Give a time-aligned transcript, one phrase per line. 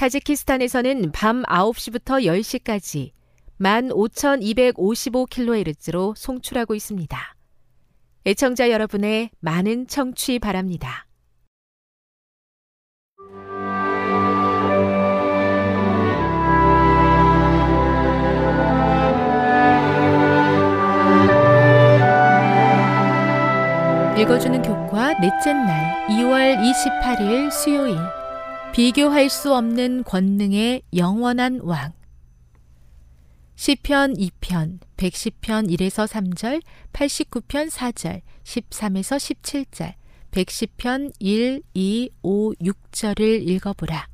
[0.00, 3.10] 타지키스탄에서는 밤 9시부터 10시까지
[3.60, 7.36] 15,255kHz로 송출하고 있습니다.
[8.24, 11.06] 애청자 여러분의 많은 청취 바랍니다.
[24.16, 27.98] 읽어주는 교과 넷째 날 2월 28일 수요일
[28.72, 31.92] 비교할 수 없는 권능의 영원한 왕
[33.56, 39.94] 시편 2편 110편 1에서 3절 89편 4절 13에서 17절
[40.30, 44.06] 110편 1, 2, 5, 6절을 읽어보라.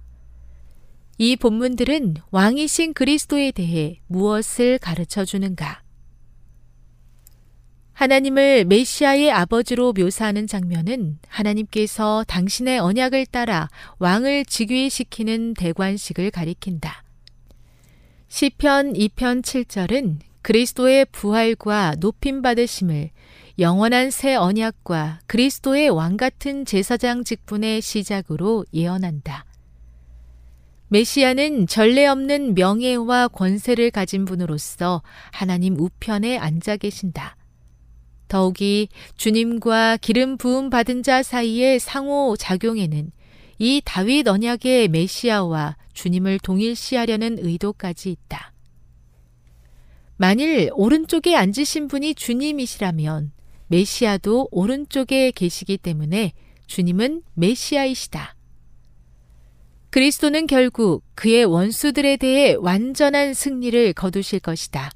[1.18, 5.82] 이 본문들은 왕이신 그리스도에 대해 무엇을 가르쳐 주는가?
[7.96, 17.02] 하나님을 메시아의 아버지로 묘사하는 장면은 하나님께서 당신의 언약을 따라 왕을 즉위시키는 대관식을 가리킨다.
[18.28, 23.08] 시편 2편 7절은 그리스도의 부활과 높임 받으심을
[23.58, 29.46] 영원한 새 언약과 그리스도의 왕 같은 제사장 직분의 시작으로 예언한다.
[30.88, 35.02] 메시아는 전례 없는 명예와 권세를 가진 분으로서
[35.32, 37.36] 하나님 우편에 앉아 계신다.
[38.28, 43.10] 더욱이 주님과 기름 부음 받은 자 사이의 상호 작용에는
[43.58, 48.52] 이 다윗 언약의 메시아와 주님을 동일시하려는 의도까지 있다.
[50.18, 53.32] 만일 오른쪽에 앉으신 분이 주님이시라면
[53.68, 56.32] 메시아도 오른쪽에 계시기 때문에
[56.66, 58.34] 주님은 메시아이시다.
[59.90, 64.90] 그리스도는 결국 그의 원수들에 대해 완전한 승리를 거두실 것이다.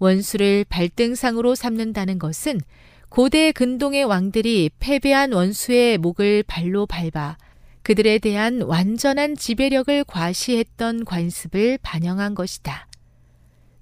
[0.00, 2.60] 원수를 발등상으로 삼는다는 것은
[3.08, 7.36] 고대 근동의 왕들이 패배한 원수의 목을 발로 밟아
[7.82, 12.88] 그들에 대한 완전한 지배력을 과시했던 관습을 반영한 것이다.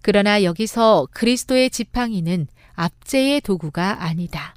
[0.03, 4.55] 그러나 여기서 그리스도의 지팡이는 압제의 도구가 아니다.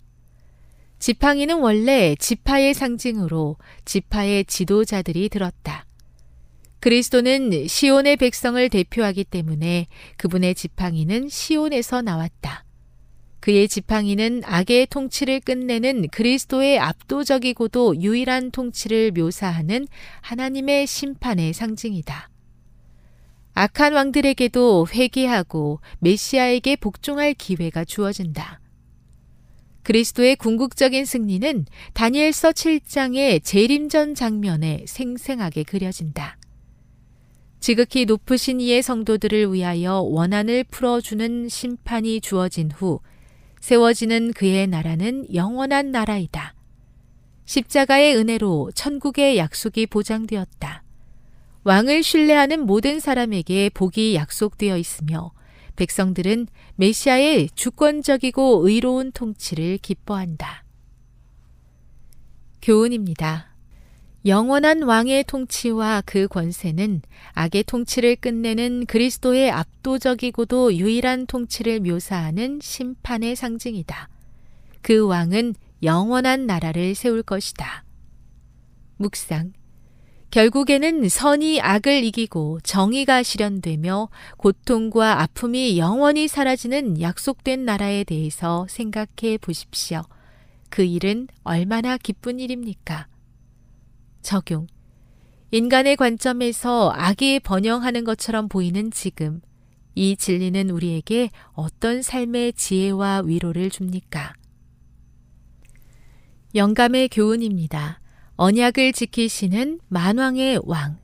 [1.00, 5.86] 지팡이는 원래 지파의 상징으로 지파의 지도자들이 들었다.
[6.82, 9.86] 그리스도는 시온의 백성을 대표하기 때문에
[10.18, 12.66] 그분의 지팡이는 시온에서 나왔다.
[13.40, 19.88] 그의 지팡이는 악의 통치를 끝내는 그리스도의 압도적이고도 유일한 통치를 묘사하는
[20.22, 22.30] 하나님의 심판의 상징이다.
[23.54, 28.60] 악한 왕들에게도 회개하고 메시아에게 복종할 기회가 주어진다.
[29.84, 36.41] 그리스도의 궁극적인 승리는 다니엘서 7장의 재림전 장면에 생생하게 그려진다.
[37.62, 43.00] 지극히 높으신 이의 성도들을 위하여 원한을 풀어주는 심판이 주어진 후
[43.60, 46.56] 세워지는 그의 나라는 영원한 나라이다.
[47.46, 50.84] 십자가의 은혜로 천국의 약속이 보장되었다.
[51.64, 55.32] 왕을 신뢰하는 모든 사람에게 복이 약속되어 있으며
[55.76, 56.48] 백성들은
[56.78, 60.66] 메시아의 주권적이고 의로운 통치를 기뻐한다.
[62.64, 63.51] 교훈입니다.
[64.24, 67.02] 영원한 왕의 통치와 그 권세는
[67.34, 74.10] 악의 통치를 끝내는 그리스도의 압도적이고도 유일한 통치를 묘사하는 심판의 상징이다.
[74.84, 77.84] 그 왕은 영원한 나라를 세울 것이다.
[78.98, 79.54] 묵상.
[80.30, 90.04] 결국에는 선이 악을 이기고 정의가 실현되며 고통과 아픔이 영원히 사라지는 약속된 나라에 대해서 생각해 보십시오.
[90.70, 93.08] 그 일은 얼마나 기쁜 일입니까?
[94.22, 94.68] 적용.
[95.52, 99.42] 인간의 관점에서 악이 번영하는 것처럼 보이는 지금,
[99.96, 104.34] 이 진리는 우리에게 어떤 삶의 지혜와 위로를 줍니까?
[106.56, 108.00] 영감의 교훈입니다.
[108.36, 110.98] 언약을 지키시는 만왕의 왕.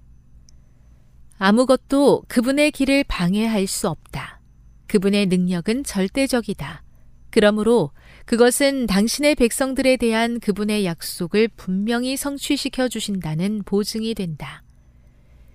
[1.37, 4.41] 아무것도 그분의 길을 방해할 수 없다.
[4.87, 6.83] 그분의 능력은 절대적이다.
[7.29, 7.91] 그러므로
[8.27, 14.63] 그것은 당신의 백성들에 대한 그분의 약속을 분명히 성취시켜 주신다는 보증이 된다.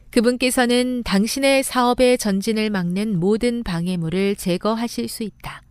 [0.08, 5.62] 그분께서는 당신의 사업의 전진을 막는 모든 방해물을 제거하실 수 있다.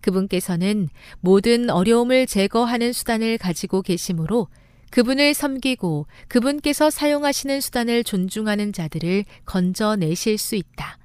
[0.00, 0.88] 그분께서는
[1.20, 4.48] 모든 어려움을 제거하는 수단을 가지고 계시므로
[4.90, 10.96] 그분을 섬기고 그분께서 사용하시는 수단을 존중하는 자들을 건져내실 수 있다.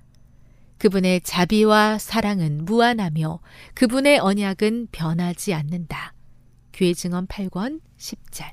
[0.78, 3.40] 그분의 자비와 사랑은 무한하며
[3.74, 6.14] 그분의 언약은 변하지 않는다.
[6.74, 8.52] 교회 증언 8권 10절.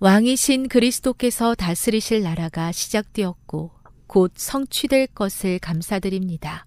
[0.00, 3.70] 왕이신 그리스도께서 다스리실 나라가 시작되었고
[4.06, 6.66] 곧 성취될 것을 감사드립니다.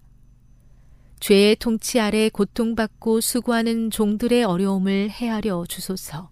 [1.20, 6.30] 죄의 통치 아래 고통받고 수고하는 종들의 어려움을 헤아려 주소서.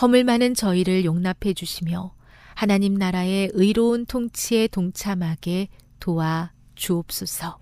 [0.00, 2.15] 허물 많은 저희를 용납해 주시며
[2.56, 5.68] 하나님 나라의 의로운 통치에 동참하게
[6.00, 7.58] 도와 주옵소서.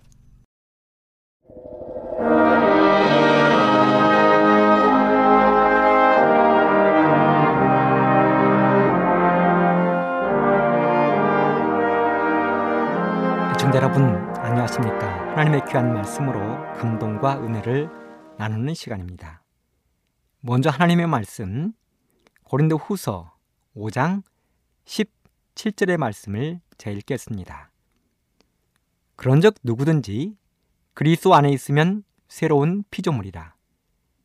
[13.51, 14.05] 시청자 여러분
[14.39, 16.39] 안녕하십니까 하나님의 귀한 말씀으로
[16.75, 17.89] 감동과 은혜를
[18.39, 19.43] 나누는 시간입니다
[20.41, 21.73] 먼저 하나님의 말씀
[22.45, 23.33] 고린도 후서
[23.75, 24.23] 5장
[24.85, 27.71] 17절의 말씀을 제가 읽겠습니다.
[29.17, 30.37] 그런즉 누구든지
[30.95, 33.55] 그리스도 안에 있으면 새로운 피조물이라.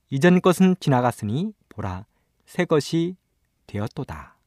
[0.09, 2.05] 이전 것은 지나갔으니 보라
[2.45, 3.15] 새 것이
[3.67, 4.37] 되었도다.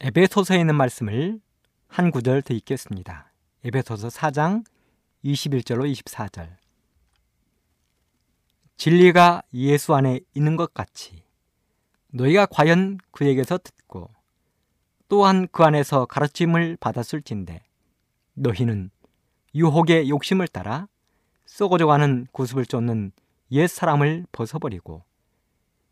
[0.00, 1.40] 에베소서에 있는 말씀을
[1.86, 3.32] 한 구절 더 읽겠습니다.
[3.64, 4.64] 에베소서 4장
[5.24, 6.56] 21절로 24절.
[8.76, 11.22] 진리가 예수 안에 있는 것 같이
[12.08, 13.58] 너희가 과연 그에게서
[15.12, 17.62] 또한 그 안에서 가르침을 받았을진데
[18.32, 18.88] 너희는
[19.54, 20.88] 유혹의 욕심을 따라
[21.44, 23.12] 썩어져가는 구습을 쫓는
[23.50, 25.04] 옛 사람을 벗어버리고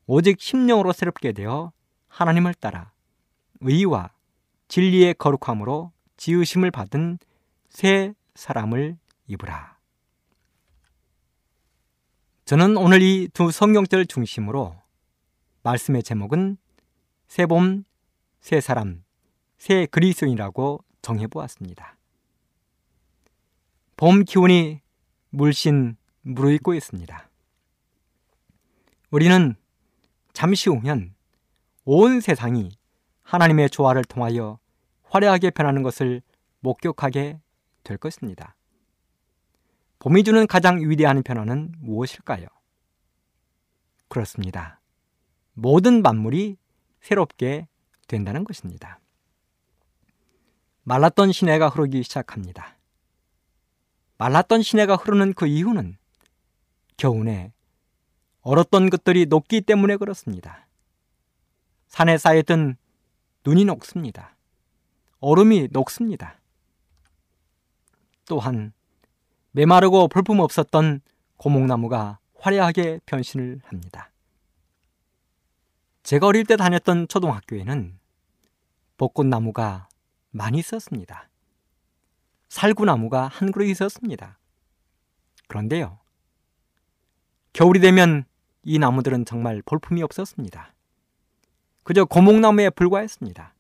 [0.07, 1.71] 오직 심령으로 새롭게 되어
[2.09, 2.93] 하나님을 따라
[3.61, 4.09] 의와
[4.69, 7.19] 진리의 거룩함으로 지으심을 받은
[7.69, 8.97] 새 사람을
[9.27, 9.77] 입으라.
[12.47, 14.81] 저는 오늘 이 두 성경절 중심으로
[15.63, 16.57] 말씀의 제목은
[17.29, 17.85] 새봄,
[18.41, 19.05] 새 사람,
[19.61, 21.99] 새 그리스도인이라고 정해보았습니다.
[23.95, 24.81] 봄 기온이
[25.29, 27.29] 물씬 무르익고 있습니다.
[29.11, 29.55] 우리는
[30.33, 31.15] 잠시 후면
[31.85, 32.71] 온 세상이
[33.23, 34.59] 하나님의 조화를 통하여
[35.03, 36.23] 화려하게 변하는 것을
[36.61, 37.39] 목격하게
[37.85, 38.57] 될 것입니다.
[39.99, 42.47] 봄이 주는 가장 위대한 변화는 무엇일까요?
[44.09, 44.81] 그렇습니다.
[45.53, 46.57] 모든 만물이
[47.03, 47.69] 새롭게
[48.09, 49.01] 된다는 것입니다.
[50.91, 52.77] 말랐던 시내가 흐르기 시작합니다.
[54.19, 55.97] 말랐던 시내가 흐르는 그 이유는
[56.97, 57.53] 겨우내
[58.41, 60.67] 얼었던 것들이 녹기 때문에 그렇습니다.
[61.87, 62.77] 산에 쌓였던
[63.47, 64.35] 눈이 녹습니다.
[65.21, 66.41] 얼음이 녹습니다.
[68.27, 68.73] 또한
[69.53, 71.03] 메마르고 볼품 없었던
[71.37, 74.11] 고목나무가 화려하게 변신을 합니다.
[76.03, 77.97] 제가 어릴 때 다녔던 초등학교에는
[78.97, 79.87] 벚꽃나무가
[80.31, 81.29] 많이 있었습니다.
[82.49, 84.39] 살구나무가 한 그루 있었습니다.
[85.49, 85.99] 그런데요,
[87.53, 88.25] 겨울이 되면
[88.63, 90.75] 이 나무들은 정말 볼품이 없었습니다.
[91.83, 93.55] 그저 고목나무에 불과했습니다.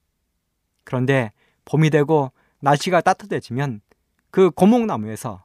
[0.84, 1.32] 그런데
[1.64, 3.80] 봄이 되고 날씨가 따뜻해지면
[4.30, 5.44] 그 고목나무에서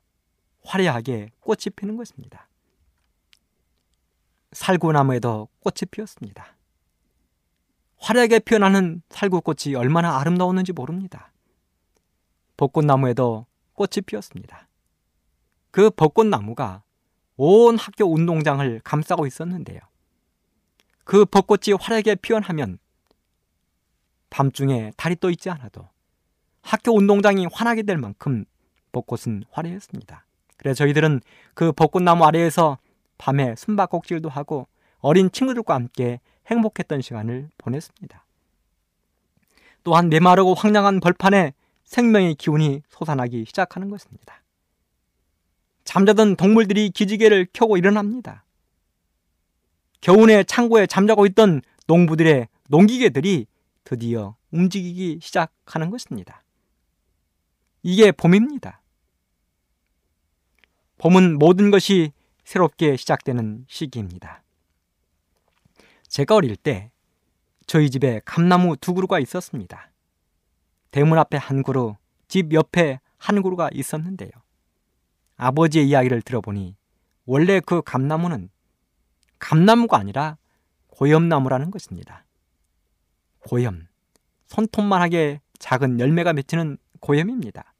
[0.63, 2.47] 화려하게 꽃이 피는 것입니다.
[4.51, 6.54] 살구나무에도 꽃이 피었습니다.
[8.05, 11.31] 화려하게 피어나는 살구꽃이 얼마나 아름다웠는지 모릅니다.
[12.55, 14.67] 벚꽃나무에도 꽃이 피었습니다.
[15.71, 16.83] 그 벚꽃나무가
[17.35, 19.79] 온 학교 운동장을 감싸고 있었는데요.
[21.03, 22.77] 그 벚꽃이 화려하게 피어나면
[24.29, 25.89] 밤중에 달이 떠 있지 않아도
[26.61, 28.45] 학교 운동장이 환하게 될 만큼
[28.91, 30.25] 벚꽃은 화려했습니다.
[30.57, 31.21] 그래서 저희들은
[31.55, 32.77] 그 벚꽃나무 아래에서
[33.17, 34.67] 밤에 숨바꼭질도 하고
[34.99, 38.25] 어린 친구들과 함께 행복했던 시간을 보냈습니다.
[39.83, 44.41] 또한 메마르고 황량한 벌판에 생명의 기운이 솟아나기 시작하는 것입니다.
[45.83, 48.43] 잠자던 동물들이 기지개를 켜고 일어납니다.
[50.01, 53.45] 겨우내 창고에 잠자고 있던 농부들의 농기계들이
[53.83, 56.43] 드디어 움직이기 시작하는 것입니다.
[57.83, 58.81] 이게 봄입니다.
[60.97, 62.11] 봄은 모든 것이
[62.43, 64.41] 새롭게 시작되는 시기입니다.
[66.15, 66.93] 제가 어릴 때
[67.67, 69.91] 저희 집에 감나무 두 그루가 있었습니다.
[70.91, 71.97] 대문 앞에 한 그루,
[72.29, 74.29] 집 옆에 한 그루가 있었는데요.
[75.35, 76.77] 아버지의 이야기를 들어보니
[77.25, 78.49] 원래 그 감나무는
[79.39, 80.37] 감나무가 아니라
[80.87, 82.25] 고염나무라는 것입니다.
[83.39, 83.85] 고염,
[84.45, 87.73] 손톱만하게 작은 열매가 맺히는 고염입니다.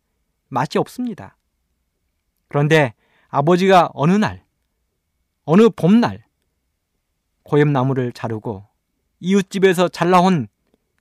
[0.49, 1.37] 맛이 없습니다.
[2.49, 2.95] 그런데
[3.29, 4.43] 아버지가 어느 날,
[5.45, 6.24] 어느 봄날,
[7.45, 8.65] 고염나무를 자르고
[9.19, 10.47] 이웃집에서 잘 나온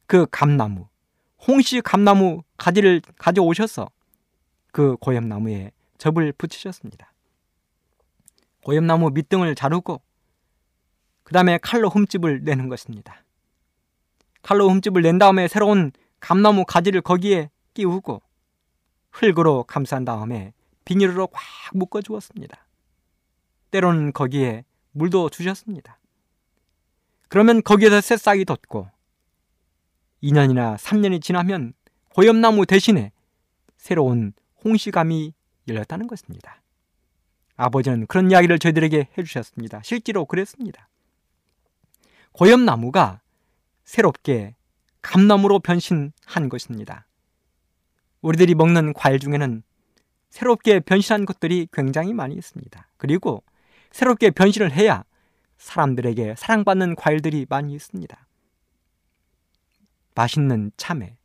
[0.07, 0.87] 그 감나무,
[1.47, 3.91] 홍시 감나무 가지를 가져오셔서
[4.73, 7.13] 그 고염나무에 접을 붙이셨습니다.
[8.63, 10.01] 고염나무 밑등을 자르고
[11.23, 13.25] 그 다음에 칼로 흠집을 내는 것입니다.
[14.43, 18.21] 칼로 흠집을 낸 다음에 새로운 감나무 가지를 거기에 끼우고
[19.11, 20.53] 흙으로 감싼 다음에
[20.85, 22.67] 비닐로 꽉 묶어 주었습니다.
[23.71, 25.99] 때로는 거기에 물도 주셨습니다.
[27.35, 28.89] 그러면 거기에서 새싹이 돋고
[30.23, 31.73] 2년이나 3년이 지나면
[32.11, 33.11] 고염나무 대신에
[33.77, 35.35] 새로운 홍시감이
[35.67, 36.63] 열렸다는 것입니다.
[37.57, 39.81] 아버지는 그런 이야기를 저희들에게 해주셨습니다.
[39.83, 40.89] 실제로 그랬습니다.
[42.31, 43.21] 고염나무가
[43.83, 44.55] 새롭게
[45.03, 47.09] 감나무로 변신한 것입니다.
[48.21, 49.65] 우리들이 먹는 과일 중에는
[50.31, 52.89] 새롭게 변신한 것들이 굉장히 많이 있습니다.
[52.97, 53.43] 그리고
[53.91, 55.03] 새롭게 변신을 해야
[55.65, 58.27] 사람들에게 사랑받는 과일들이 많이 있습니다.
[60.15, 61.17] 맛있는 참외.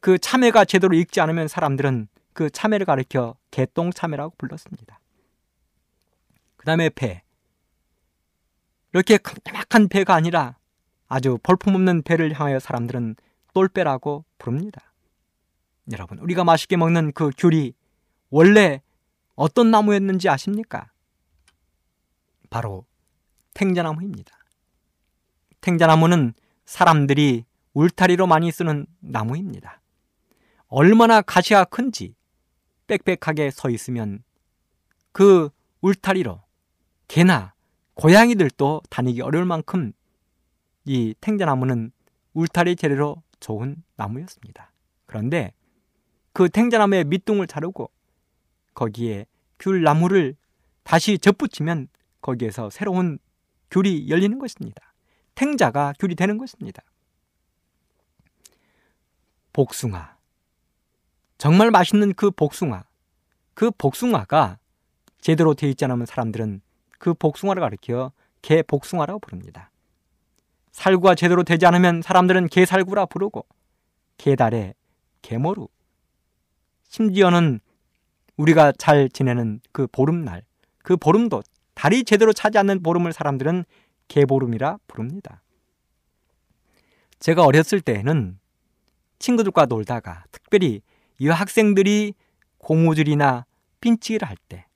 [0.00, 5.00] 그 참외가 제대로 익지 않으면 사람들은 그 참외를 가리켜 개똥 참외라고 불렀습니다.
[6.56, 7.22] 그 다음에 배.
[8.92, 10.56] 이렇게 깜깜한 배가 아니라
[11.06, 13.16] 아주 볼품없는 배를 향하여 사람들은
[13.52, 14.80] 똘배라고 부릅니다.
[15.92, 17.74] 여러분, 우리가 맛있게 먹는 그 귤이
[18.30, 18.80] 원래
[19.34, 20.90] 어떤 나무였는지 아십니까?
[22.48, 22.86] 바로
[23.56, 24.36] 탱자나무입니다.
[25.62, 26.34] 탱자나무는
[26.66, 29.80] 사람들이 울타리로 많이 쓰는 나무입니다.
[30.68, 32.14] 얼마나 가시가 큰지
[32.86, 34.22] 빽빽하게 서 있으면
[35.12, 35.48] 그
[35.80, 36.42] 울타리로
[37.08, 37.54] 개나
[37.94, 39.92] 고양이들도 다니기 어려울 만큼
[40.84, 41.92] 이 탱자나무는
[42.34, 44.72] 울타리 재료로 좋은 나무였습니다.
[45.06, 45.52] 그런데
[46.34, 47.90] 그 탱자나무의 밑둥을 자르고
[48.74, 49.24] 거기에
[49.58, 50.36] 귤나무를
[50.82, 51.88] 다시 접붙이면
[52.20, 53.18] 거기에서 새로운
[53.70, 54.94] 귤이 열리는 것입니다.
[55.34, 56.82] 탱자가 귤이 되는 것입니다.
[59.52, 60.16] 복숭아.
[61.38, 62.84] 정말 맛있는 그 복숭아.
[63.54, 64.58] 그 복숭아가
[65.20, 66.60] 제대로 되어 있지 않으면 사람들은
[66.98, 69.70] 그 복숭아를 가리켜 개 복숭아라고 부릅니다.
[70.72, 73.46] 살구가 제대로 되지 않으면 사람들은 개살구라 부르고
[74.18, 74.74] 개달에
[75.22, 75.68] 개모루.
[76.84, 77.60] 심지어는
[78.36, 80.44] 우리가 잘 지내는 그 보름날,
[80.82, 81.42] 그 보름도
[81.76, 83.64] 달이 제대로 차지 않는 보름을 사람들은
[84.08, 85.42] 개보름이라 부릅니다.
[87.20, 88.38] 제가 어렸을 때에는
[89.18, 90.80] 친구들과 놀다가 특별히
[91.20, 92.14] 여학생들이
[92.58, 93.46] 고무줄이나
[93.80, 94.66] 핀치기를 할 때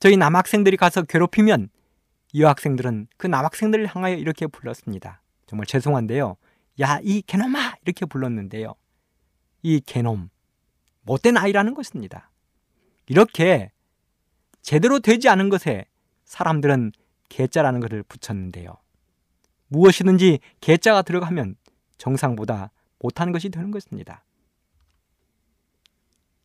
[0.00, 1.68] 저희 남학생들이 가서 괴롭히면
[2.34, 5.20] 여학생들은 그 남학생들을 향하여 이렇게 불렀습니다.
[5.46, 6.36] 정말 죄송한데요.
[6.80, 7.74] 야, 이 개놈아!
[7.84, 8.74] 이렇게 불렀는데요.
[9.62, 10.30] 이 개놈,
[11.02, 12.30] 못된 아이라는 것입니다.
[13.08, 13.72] 이렇게
[14.62, 15.84] 제대로 되지 않은 것에
[16.30, 16.92] 사람들은
[17.28, 18.76] 개자라는 것을 붙였는데요.
[19.66, 21.56] 무엇이든지 개자가 들어가면
[21.98, 22.70] 정상보다
[23.00, 24.22] 못한 것이 되는 것입니다.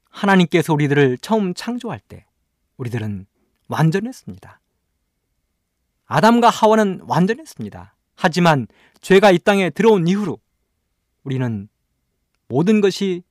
[0.10, 2.25] 하나님께서 우리들을 처음 창조할 때
[2.77, 3.27] 우리들은
[3.68, 4.60] 완전했습니다.
[6.08, 7.96] 아담과 하와는 완전했습니다.
[8.15, 8.68] 하지만
[9.01, 10.39] 죄가 이 땅에 들어온 이후로
[11.24, 11.70] 우리는
[12.48, 13.22] 모든 것이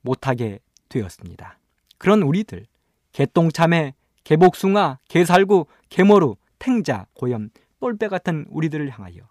[0.00, 0.58] 못하게
[0.88, 1.60] 되었습니다.
[1.98, 2.66] 그런 우리들,
[3.12, 7.50] 개똥참에, 개복숭아, 개살구, 개모루, 탱자, 고염,
[7.80, 9.28] 똘배 같은 우리들을 향하여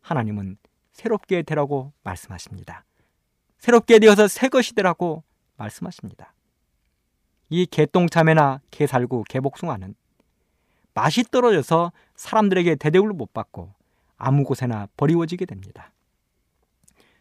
[0.00, 0.58] 하나님은
[0.92, 2.84] 새롭게 되라고 말씀하십니다.
[3.58, 5.24] 새롭게 되어서 새 것이 되라고
[5.56, 6.34] 말씀하십니다.
[7.48, 9.94] 이 개똥참외나 개살구, 개복숭아는
[10.92, 13.72] 맛이 떨어져서 사람들에게 대접을 못 받고
[14.16, 15.92] 아무 곳에나 버리워지게 됩니다.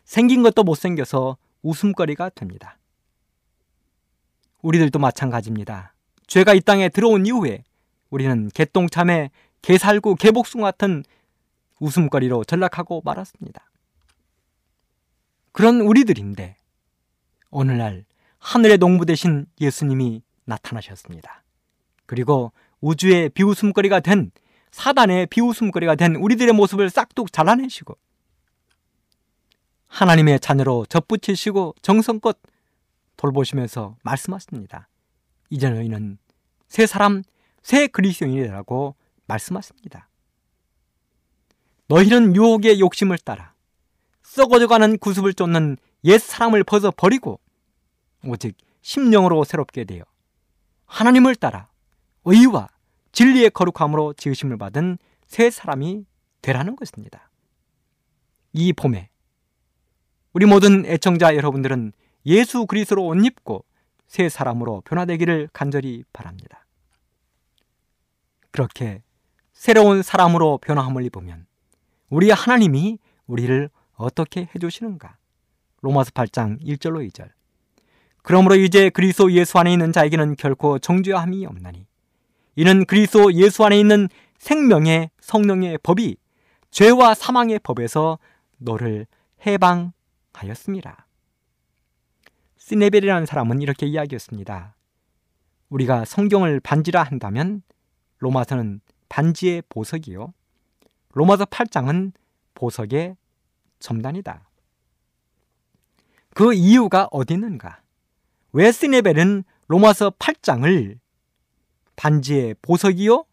[0.05, 2.77] 생긴 것도 못생겨서 웃음거리가 됩니다.
[4.61, 5.92] 우리들도 마찬가지입니다.
[6.33, 7.63] 죄가 이 땅에 들어온 이후에
[8.09, 9.29] 우리는 개똥참에
[9.61, 11.03] 개살구, 개복숭 같은
[11.79, 13.69] 웃음거리로 전락하고 말았습니다.
[15.51, 16.57] 그런 우리들인데
[17.51, 18.05] 오늘날
[18.39, 21.43] 하늘의 농부 되신 예수님이 나타나셨습니다.
[22.07, 24.31] 그리고 우주의 비웃음거리가 된
[24.71, 27.95] 사단의 비웃음거리가 된 우리들의 모습을 싹둑 잘라내시고
[29.85, 32.39] 하나님의 자녀로 접붙이시고 정성껏
[33.17, 34.89] 돌보시면서 말씀하십니다.
[35.51, 36.17] 이제 너희는
[36.73, 37.21] 새 사람,
[37.61, 38.95] 새 그리스도인이라고
[39.27, 40.09] 말씀하십니다.
[41.87, 43.53] 너희는 유혹의 욕심을 따라
[44.23, 47.39] 썩어져가는 구습을 쫓는 옛 사람을 벗어 버리고
[48.25, 50.03] 오직 심령으로 새롭게 되어
[50.87, 51.69] 하나님을 따라
[52.25, 52.69] 의와
[53.11, 56.07] 진리의 거룩함으로 지으심을 받은 새 사람이
[56.41, 57.29] 되라는 것입니다.
[58.51, 59.11] 이 봄에
[60.33, 61.93] 우리 모든 애청자 여러분들은
[62.25, 63.63] 예수 그리스도로 옷 입고
[64.07, 66.62] 새 사람으로 변화되기를 간절히 바랍니다.
[68.53, 69.01] 그렇게
[69.51, 71.45] 새로운 사람으로 변화함을 입으면
[72.09, 75.17] 우리 하나님이 우리를 어떻게 해주시는가?
[75.81, 77.29] 로마서 8장 1절로 2절.
[78.21, 81.85] 그러므로 이제 그리스도 예수 안에 있는 자에게는 결코 정죄함이 없나니
[82.55, 84.07] 이는 그리스도 예수 안에 있는
[84.37, 86.15] 생명의 성령의 법이
[86.69, 88.19] 죄와 사망의 법에서
[88.59, 89.07] 너를
[89.45, 91.07] 해방하였습니다.
[92.57, 94.75] 시네벨이라는 사람은 이렇게 이야기했습니다.
[95.69, 97.63] 우리가 성경을 반지라 한다면
[98.23, 100.33] 로마서는 반지의 보석이요.
[101.13, 102.13] 로마서 8장은
[102.55, 103.17] 보석의
[103.79, 104.49] 첨단이다.
[106.33, 107.81] 그 이유가 어디 있는가?
[108.53, 110.97] 왜 시네벨은 로마서 8장을
[111.95, 113.25] 반지의 보석이요?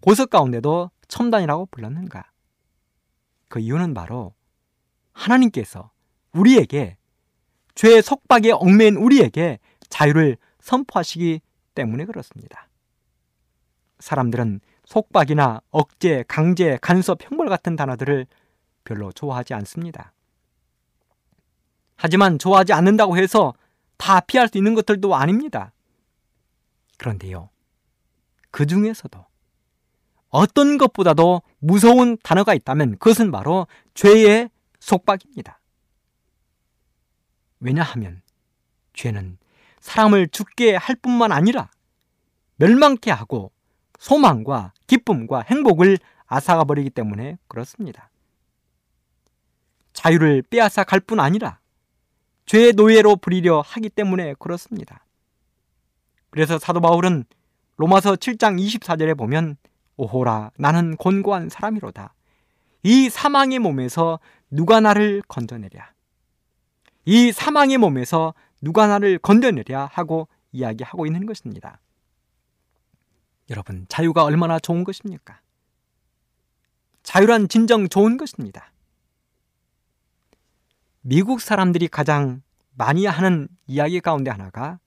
[0.00, 2.30] 보석 가운데도 첨단이라고 불렀는가?
[3.48, 4.32] 그 이유는 바로
[5.12, 5.90] 하나님께서
[6.32, 6.96] 우리에게
[7.74, 11.40] 죄의 속박에 얽매인 우리에게 자유를 선포하시기
[11.74, 12.68] 때문에 그렇습니다.
[13.98, 18.26] 사람들은 속박이나 억제, 강제, 간섭, 형벌 같은 단어들을
[18.84, 20.12] 별로 좋아하지 않습니다.
[21.96, 23.54] 하지만 좋아하지 않는다고 해서
[23.96, 25.72] 다 피할 수 있는 것들도 아닙니다.
[26.98, 27.50] 그런데요,
[28.50, 29.24] 그 중에서도
[30.28, 35.60] 어떤 것보다도 무서운 단어가 있다면 그것은 바로 죄의 속박입니다.
[37.60, 38.20] 왜냐하면
[38.92, 39.38] 죄는
[39.80, 41.70] 사람을 죽게 할 뿐만 아니라
[42.56, 43.53] 멸망케 하고
[44.04, 48.10] 소망과 기쁨과 행복을 앗아가 버리기 때문에 그렇습니다.
[49.94, 51.58] 자유를 빼앗아 갈 뿐 아니라
[52.44, 55.06] 죄의 노예로 부리려 하기 때문에 그렇습니다.
[56.28, 57.24] 그래서 사도 바울은
[57.78, 59.56] 로마서 7장 24절에 보면
[59.96, 62.12] 오호라 나는 곤고한 사람이로다.
[62.82, 65.92] 이 사망의 몸에서 누가 나를 건져내랴.
[67.06, 71.80] 이 사망의 몸에서 누가 나를 건져내랴 하고 이야기하고 있는 것입니다.
[73.50, 75.40] 여러분, 자유가 얼마나 좋은 것입니까?
[77.02, 78.72] 자유란 진정 좋은 것입니다.
[81.02, 84.80] 미국 사람들이 가장 많이 하는 이야기 가운데 하나가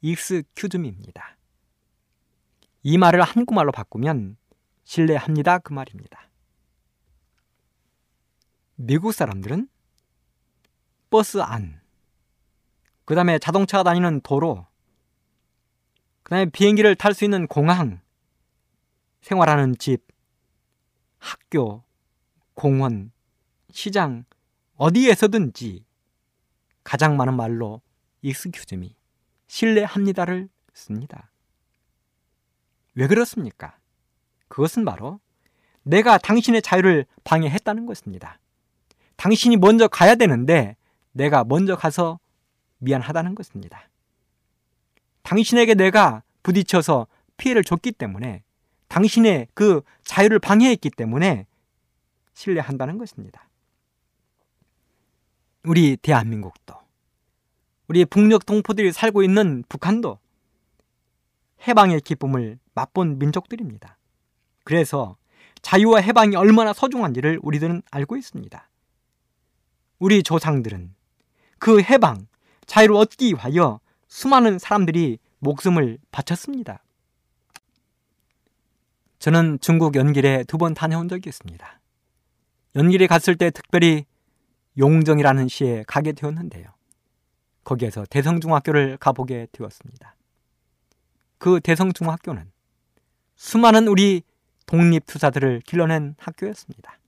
[0.00, 1.36] 익스큐즈미입니다.
[2.82, 4.36] 이 말을 한국말로 바꾸면
[4.82, 6.28] 신뢰합니다 그 말입니다.
[8.74, 9.68] 미국 사람들은
[11.08, 11.80] 버스 안,
[13.04, 14.66] 그 다음에 자동차가 다니는 도로,
[16.34, 18.00] 그 다음에 비행기를 탈 수 있는 공항,
[19.20, 20.02] 생활하는 집,
[21.20, 21.84] 학교,
[22.54, 23.12] 공원,
[23.70, 24.24] 시장,
[24.74, 25.84] 어디에서든지
[26.82, 27.82] 가장 많은 말로
[28.22, 28.96] 익스큐즈미,
[29.46, 31.30] 신뢰합니다를 씁니다.
[32.96, 33.78] 왜 그렇습니까?
[34.48, 35.20] 그것은 바로
[35.84, 38.40] 내가 당신의 자유를 방해했다는 것입니다.
[39.14, 40.76] 당신이 먼저 가야 되는데
[41.12, 42.18] 내가 먼저 가서
[42.78, 43.88] 미안하다는 것입니다.
[45.24, 48.44] 당신에게 내가 부딪혀서 피해를 줬기 때문에
[48.88, 51.46] 당신의 그 자유를 방해했기 때문에
[52.34, 53.48] 신뢰한다는 것입니다.
[55.64, 56.74] 우리 대한민국도
[57.88, 60.18] 우리 북녘 동포들이 살고 있는 북한도
[61.66, 63.96] 해방의 기쁨을 맛본 민족들입니다.
[64.62, 65.16] 그래서
[65.62, 68.68] 자유와 해방이 얼마나 소중한지를 우리들은 알고 있습니다.
[69.98, 70.94] 우리 조상들은
[71.58, 72.26] 그 해방,
[72.66, 73.80] 자유를 얻기 위하여
[74.14, 76.84] 수많은 사람들이 목숨을 바쳤습니다.
[79.18, 81.80] 저는 중국 연길에 두 번 다녀온 적이 있습니다.
[82.76, 84.06] 연길에 갔을 때 특별히
[84.78, 86.72] 용정이라는 시에 가게 되었는데요.
[87.64, 90.14] 거기에서 대성중학교를 가보게 되었습니다.
[91.38, 92.52] 그 대성중학교는
[93.34, 94.22] 수많은 우리
[94.66, 97.00] 독립투사들을 길러낸 학교였습니다.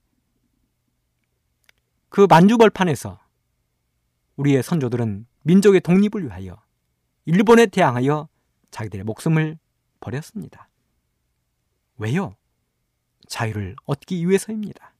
[2.08, 3.20] 그 만주벌판에서
[4.34, 6.65] 우리의 선조들은 민족의 독립을 위하여
[7.26, 8.28] 일본에 대항하여
[8.70, 9.58] 자기들의 목숨을
[10.00, 10.68] 버렸습니다.
[11.98, 12.36] 왜요?
[13.26, 14.94] 자유를 얻기 위해서입니다.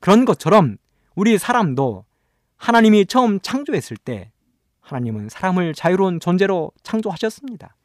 [0.00, 0.78] 그런 것처럼
[1.14, 2.04] 우리 사람도
[2.56, 4.32] 하나님이 처음 창조했을 때
[4.80, 7.76] 하나님은 사람을 자유로운 존재로 창조하셨습니다.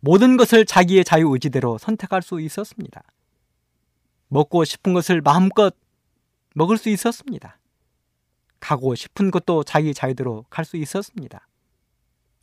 [0.00, 3.02] 모든 것을 자기의 자유 의지대로 선택할 수 있었습니다.
[4.28, 5.74] 먹고 싶은 것을 마음껏
[6.54, 7.58] 먹을 수 있었습니다.
[8.58, 11.46] 가고 싶은 것도 자기 자유대로 갈 수 있었습니다.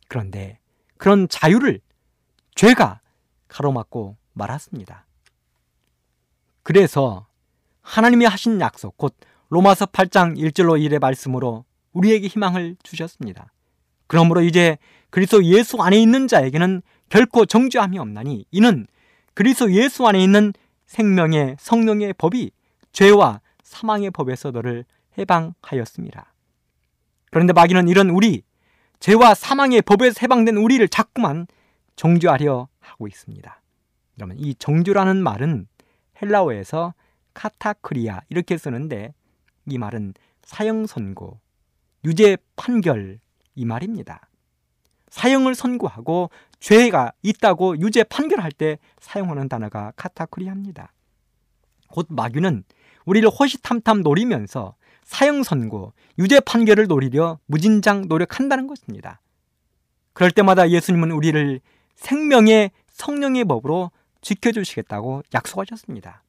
[0.08, 0.58] 그런데
[0.96, 1.80] 그런 자유를
[2.54, 3.00] 죄가
[3.46, 5.06] 가로막고 말았습니다.
[6.62, 7.26] 그래서
[7.82, 9.14] 하나님이 하신 약속, 곧
[9.48, 13.52] 로마서 8장 1절로 1의 말씀으로 우리에게 희망을 주셨습니다.
[14.06, 14.76] 그러므로 이제
[15.10, 18.86] 그리스도 예수 안에 있는 자에게는 결코 정죄함이 없나니 이는
[19.34, 20.52] 그리스도 예수 안에 있는
[20.86, 22.50] 생명의 성령의 법이
[22.92, 24.84] 죄와 사망의 법에서 너를
[25.16, 26.32] 해방하였습니다.
[27.30, 28.42] 그런데 마귀는 이런 우리
[29.00, 31.46] 죄와 사망의 법에서 해방된 우리를 자꾸만
[31.96, 33.62] 정죄하려 하고 있습니다.
[34.14, 35.66] 그러면 이 정죄라는 말은
[36.20, 36.94] 헬라어에서
[37.34, 39.14] 카타크리아 이렇게 쓰는데
[39.66, 41.38] 이 말은 사형 선고,
[42.04, 43.20] 유죄 판결
[43.54, 44.28] 이 말입니다.
[45.10, 46.30] 사형을 선고하고
[46.60, 50.92] 죄가 있다고 유죄 판결할 때 사용하는 단어가 카타크리아입니다.
[51.88, 52.64] 곧 마귀는
[53.04, 54.74] 우리를 호시탐탐 노리면서
[55.08, 59.22] 사형 선고, 유죄 판결을 노리려 무진장 노력한다는 것입니다.
[60.12, 61.60] 그럴 때마다 예수님은 우리를
[61.96, 63.90] 생명의 성령의 법으로
[64.20, 66.22] 지켜주시겠다고 약속하셨습니다.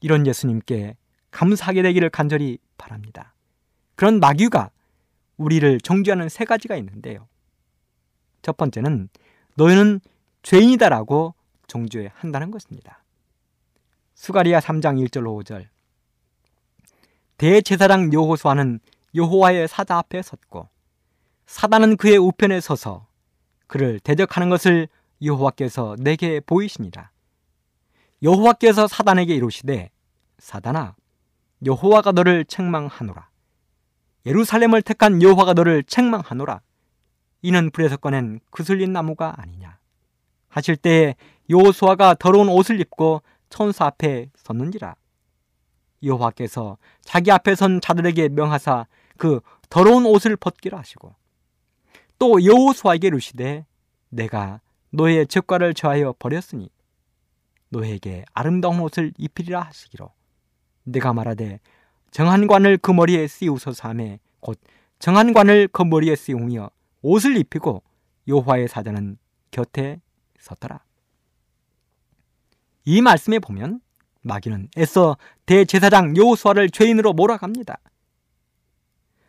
[0.00, 0.96] 이런 예수님께
[1.30, 3.34] 감사하게 되기를 간절히 바랍니다.
[3.96, 4.70] 그런 마귀가
[5.36, 7.28] 우리를 정죄하는 세 가지가 있는데요.
[8.40, 9.10] 첫 번째는
[9.56, 10.00] 너희는
[10.42, 11.34] 죄인이다라고
[11.66, 13.04] 정죄한다는 것입니다.
[14.14, 15.73] 수가리아 3장 1절 5절
[17.36, 18.80] 대제사장 여호수아는
[19.14, 20.68] 여호와의 사자 앞에 섰고
[21.46, 23.06] 사단은 그의 우편에 서서
[23.66, 24.88] 그를 대적하는 것을
[25.22, 27.10] 여호와께서 내게 보이시니라.
[28.22, 29.90] 여호와께서 사단에게 이르시되
[30.38, 30.94] 사단아
[31.64, 33.28] 여호와가 너를 책망하노라.
[34.26, 36.60] 예루살렘을 택한 여호와가 너를 책망하노라.
[37.42, 39.78] 이는 불에서 꺼낸 그슬린 나무가 아니냐.
[40.48, 41.14] 하실 때에
[41.50, 44.94] 여호수아가 더러운 옷을 입고 천사 앞에 섰는지라.
[46.04, 48.86] 여호와께서 자기 앞에 선 자들에게 명하사
[49.16, 49.40] 그
[49.70, 51.14] 더러운 옷을 벗기라 하시고
[52.18, 53.66] 또 여호수아에게 이르시되
[54.08, 56.70] 내가 너의 죄과를 저하여 버렸으니
[57.68, 60.10] 너에게 아름다운 옷을 입히리라 하시기로
[60.84, 61.60] 내가 말하되
[62.10, 64.60] 정한관을 그 머리에 씌우소서 하매 곧
[65.00, 66.70] 정한관을 그 머리에 씌우며
[67.02, 67.82] 옷을 입히고
[68.28, 69.18] 여호와의 사자는
[69.50, 70.00] 곁에
[70.38, 70.84] 섰더라.
[72.84, 73.80] 이 말씀에 보면
[74.24, 77.78] 마귀는 애써 대제사장 여호수아를 죄인으로 몰아갑니다.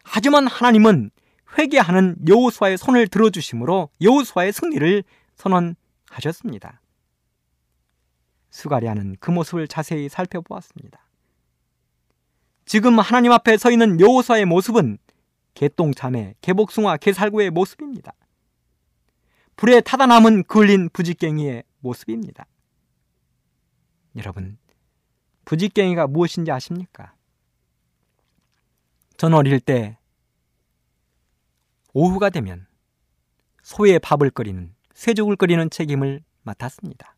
[0.04, 1.12] 하지만 하나님은
[1.58, 5.04] 회개하는 여호수아의 손을 들어주심으로 여호수아의 승리를
[5.36, 6.82] 선언하셨습니다.
[8.50, 11.06] 수가리아는 그 모습을 자세히 살펴보았습니다.
[12.66, 14.98] 지금 하나님 앞에 서 있는 여호수아의 모습은
[15.54, 18.14] 개똥참의 개복숭아 개살구의 모습입니다.
[19.56, 22.46] 불에 타다 남은 그을린 부지깽이의 모습입니다.
[24.18, 24.58] 여러분,
[25.46, 27.14] 부지깽이가 무엇인지 아십니까?
[29.18, 29.98] 전 어릴 때
[31.94, 32.68] 오후가 되면
[33.64, 37.16] 소의 밥을 끓이는 쇠죽을 끓이는 책임을 맡았습니다.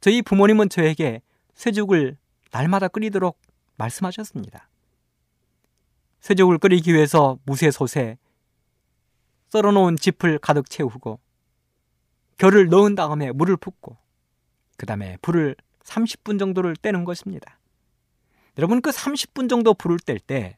[0.00, 1.22] 저희 부모님은 저에게
[1.54, 2.16] 쇠죽을
[2.50, 3.38] 날마다 끓이도록
[3.76, 4.68] 말씀하셨습니다.
[6.20, 8.18] 쇠죽을 끓이기 위해서 무쇠솥에
[9.50, 11.20] 썰어놓은 짚을 가득 채우고
[12.36, 13.96] 결을 넣은 다음에 물을 붓고
[14.76, 15.56] 그 다음에 불을
[15.88, 17.58] 30분 정도를 떼는 것입니다.
[18.58, 20.56] 여러분 그 30분 정도 불을 뗄 때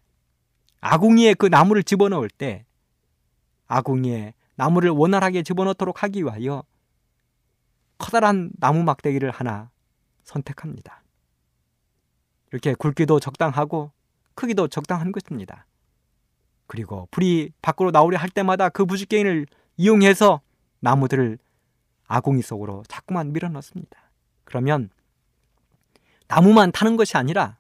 [0.81, 2.65] 아궁이에 그 나무를 집어넣을 때
[3.67, 6.65] 아궁이에 나무를 원활하게 집어넣도록 하기 위하여
[7.99, 9.71] 커다란 나무 막대기를 하나
[10.25, 11.03] 선택합니다.
[12.51, 13.93] 이렇게 굵기도 적당하고
[14.35, 15.67] 크기도 적당한 것입니다.
[16.67, 20.41] 그리고 불이 밖으로 나오려 할 때마다 그 부지깽이를 이용해서
[20.81, 21.39] 나무들을
[22.07, 24.11] 아궁이 속으로 자꾸만 밀어 넣습니다.
[24.45, 24.91] 그러면
[26.31, 27.59] 나무만 타는 것이 아니라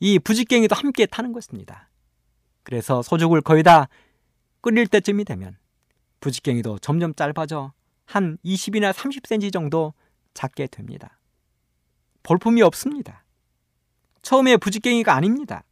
[0.00, 1.88] 이 부지깽이도 함께 타는 것입니다.
[2.64, 3.88] 그래서 소죽을 거의 다
[4.62, 5.56] 끓일 때쯤이 되면
[6.18, 7.72] 부지깽이도 점점 짧아져
[8.04, 9.94] 한 20이나 30cm 정도
[10.34, 11.20] 작게 됩니다.
[12.24, 13.24] 볼품이 없습니다.
[14.22, 15.62] 처음에 부지깽이가 아닙니다.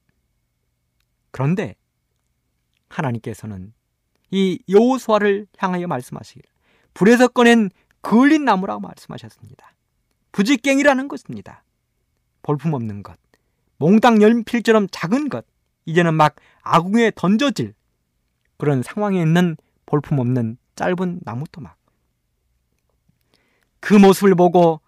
[1.32, 1.74] 그런데
[2.88, 3.74] 하나님께서는
[4.30, 6.42] 이 여호수아를 향하여 말씀하시길
[6.94, 9.74] 불에서 꺼낸 그을린 나무라고 말씀하셨습니다.
[10.30, 11.63] 부지깽이라는 것입니다.
[12.44, 13.18] 볼품없는 것,
[13.78, 15.44] 몽당 연필처럼 작은 것,
[15.86, 17.74] 이제는 막 아궁에 던져질
[18.56, 21.76] 그런 상황에 있는 볼품없는 짧은 나무 토막.
[23.80, 24.80] 그 모습을 보고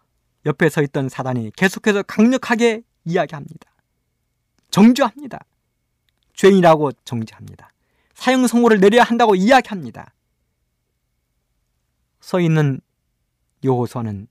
[0.46, 3.70] 옆에 서 있던 사단이 계속해서 강력하게 이야기합니다.
[4.70, 5.40] 정죄합니다.
[6.34, 7.72] 죄인이라고 정죄합니다.
[8.14, 10.12] 사형 선고를 내려야 한다고 이야기합니다.
[12.20, 12.80] 서 있는
[13.64, 14.28] 여호수아는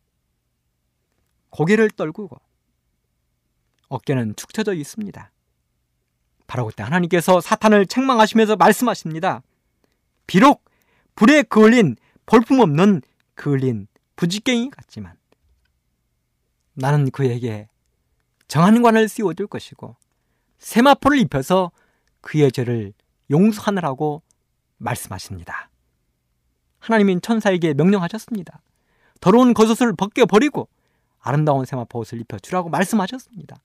[1.50, 2.45] 고개를 떨구고
[3.88, 5.32] 어깨는 축 처져 있습니다.
[6.48, 9.42] 바로 그때 하나님께서 사탄을 책망하시면서 말씀하십니다.
[10.28, 10.64] 비록
[11.16, 11.96] 불에 그을린
[12.26, 13.02] 볼품없는
[13.36, 15.16] 그을린 부지깽이 같지만
[16.74, 17.68] 나는 그에게
[18.48, 19.96] 정한 관을 씌워줄 것이고
[20.60, 21.72] 세마포를 입혀서
[22.22, 22.94] 그의 죄를
[23.32, 24.22] 용서하느라고
[24.78, 25.70] 말씀하십니다.
[26.80, 28.62] 하나님은 천사에게 명령하셨습니다.
[29.20, 30.68] 더러운 겉옷을 벗겨버리고
[31.20, 33.58] 아름다운 세마포 옷을 입혀주라고 말씀하셨습니다.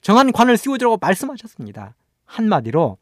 [0.00, 1.94] 정한 관을 씌워주라고 말씀하셨습니다.
[2.24, 2.98] 한마디로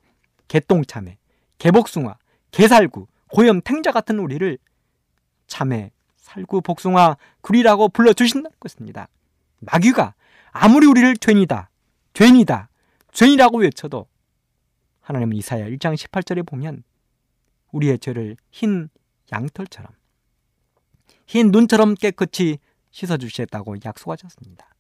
[0.48, 1.18] 개똥참외,
[1.58, 2.16] 개복숭아,
[2.50, 4.58] 개살구, 고염, 탱자 같은 우리를
[5.46, 9.08] 참외, 살구, 복숭아, 구리라고 불러주신다는 것입니다.
[9.60, 10.14] 마귀가
[10.50, 11.70] 아무리 우리를 죄이다,
[12.14, 12.68] 죄이다,
[13.12, 14.06] 죄이라고 외쳐도
[15.00, 16.82] 하나님은 이사야 1장 18절에 보면
[17.72, 18.88] 우리의 죄를 흰
[19.32, 19.92] 양털처럼
[21.26, 22.58] 흰 눈처럼 깨끗이
[22.90, 24.75] 씻어주시겠다고 약속하셨습니다.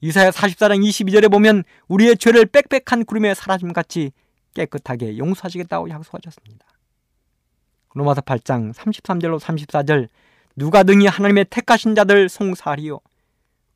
[0.00, 4.12] 이사야 44장 22절에 보면 우리의 죄를 빽빽한 구름에 사라짐같이
[4.54, 6.66] 깨끗하게 용서하시겠다고 약속하셨습니다.
[7.94, 10.08] 로마서 8장 33절로 34절
[10.56, 13.00] 누가 등이 하나님의 택하신 자들 송사하리요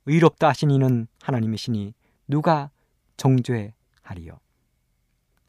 [0.06, 1.94] 의롭다 하신 이는 하나님이시니
[2.28, 2.70] 누가
[3.16, 4.38] 정죄하리요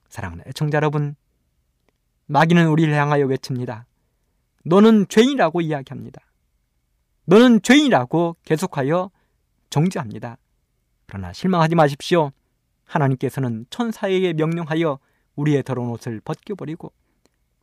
[0.10, 1.16] 사랑하는 애청자 여러분
[2.28, 3.86] 마귀는 우리를 향하여 외칩니다.
[4.64, 6.22] 너는 죄인이라고 이야기합니다.
[7.26, 9.12] 너는 죄인이라고 계속하여
[9.70, 10.38] 정죄합니다.
[11.06, 12.32] 그러나 실망하지 마십시오.
[12.86, 15.00] 하나님께서는 천사에게 명령하여
[15.36, 16.91] 우리의 더러운 옷을 벗겨버리고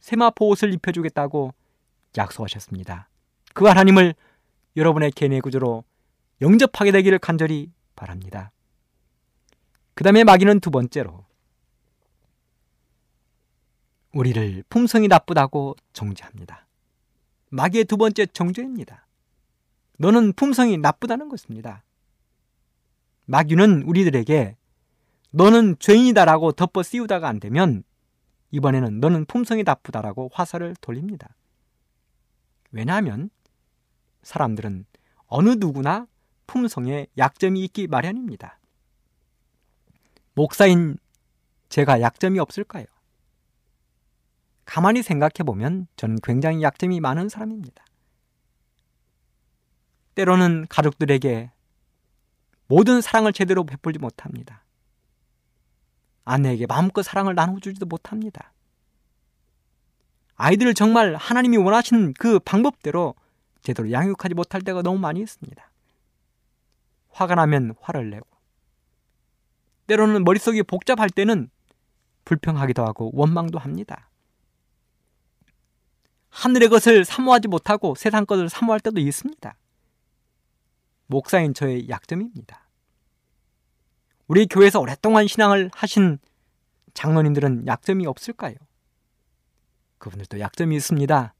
[0.00, 1.54] 세마포 옷을 입혀주겠다고
[2.16, 3.08] 약속하셨습니다.
[3.54, 4.14] 그 하나님을
[4.76, 5.84] 여러분의 개인의 구조로
[6.40, 8.50] 영접하게 되기를 간절히 바랍니다.
[9.94, 11.24] 그 다음에 마귀는 두 번째로
[14.12, 16.66] 우리를 품성이 나쁘다고 정죄합니다.
[17.50, 19.06] 마귀의 두 번째 정죄입니다.
[19.98, 21.84] 너는 품성이 나쁘다는 것입니다.
[23.26, 24.56] 마귀는 우리들에게
[25.30, 27.84] 너는 죄인이다라고 덮어 씌우다가 안 되면
[28.50, 31.34] 이번에는 너는 품성이 나쁘다라고 화살을 돌립니다.
[32.70, 33.30] 왜냐하면
[34.22, 34.86] 사람들은
[35.26, 36.06] 어느 누구나
[36.46, 38.58] 품성에 약점이 있기 마련입니다.
[40.34, 40.98] 목사인
[41.68, 42.84] 제가 약점이 없을까요?
[44.64, 47.84] 가만히 생각해 보면 저는 굉장히 약점이 많은 사람입니다.
[50.14, 51.50] 때로는 가족들에게
[52.72, 54.64] 모든 사랑을 제대로 베풀지 못합니다.
[56.24, 58.54] 아내에게 마음껏 사랑을 나눠주지도 못합니다.
[60.36, 63.14] 아이들을 정말 하나님이 원하시는 그 방법대로
[63.60, 65.70] 제대로 양육하지 못할 때가 너무 많이 있습니다.
[67.10, 68.26] 화가 나면 화를 내고,
[69.86, 71.50] 때로는 머릿속이 복잡할 때는
[72.24, 74.08] 불평하기도 하고 원망도 합니다.
[76.30, 79.54] 하늘의 것을 사모하지 못하고 세상 것을 사모할 때도 있습니다.
[81.08, 82.61] 목사인 저의 약점입니다.
[84.28, 86.18] 우리 교회에서 오랫동안 신앙을 하신
[86.94, 88.54] 장로님들은 약점이 없을까요?
[89.98, 91.34] 그분들도 약점이 있습니다.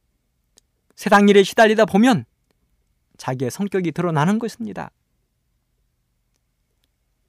[0.95, 2.25] 세상 일에 시달리다 보면
[3.17, 4.91] 자기의 성격이 드러나는 것입니다.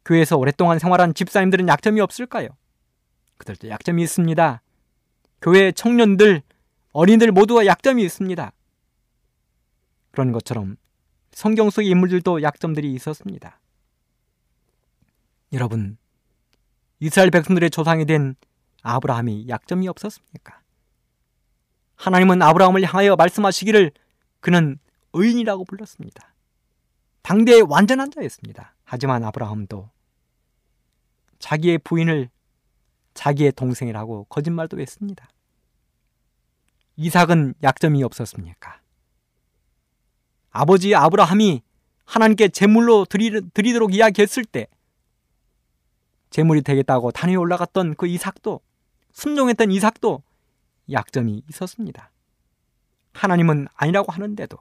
[0.05, 2.49] 교회에서 오랫동안 생활한 집사님들은 약점이 없을까요?
[3.37, 4.61] 그들도 약점이 있습니다.
[5.41, 6.41] 교회 청년들,
[6.91, 8.51] 어린이들 모두가 약점이 있습니다.
[10.11, 10.77] 그런 것처럼
[11.31, 13.59] 성경 속의 인물들도 약점들이 있었습니다.
[15.53, 15.97] 여러분,
[16.99, 18.35] 이스라엘 백성들의 조상이 된
[18.81, 20.61] 아브라함이 약점이 없었습니까?
[21.95, 23.91] 하나님은 아브라함을 향하여 말씀하시기를
[24.39, 24.79] 그는
[25.13, 26.33] 의인이라고 불렀습니다.
[27.21, 28.75] 당대의 완전한 자였습니다.
[28.83, 29.89] 하지만 아브라함도
[31.37, 32.29] 자기의 부인을
[33.13, 35.29] 자기의 동생이라고 거짓말도 했습니다.
[36.95, 38.81] 이삭은 약점이 없었습니까?
[40.49, 41.61] 아버지 아브라함이
[42.05, 44.67] 하나님께 제물로 드리도록 이야기했을 때
[46.33, 48.59] 제물이 되겠다고 단위에 올라갔던 그 이삭도
[49.11, 50.23] 순종했던 이삭도
[50.91, 52.11] 약점이 있었습니다.
[53.13, 54.57] 하나님은 아니라고 하는데도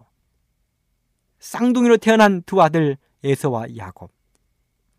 [1.41, 4.13] 쌍둥이로 태어난 두 아들 에서와 야곱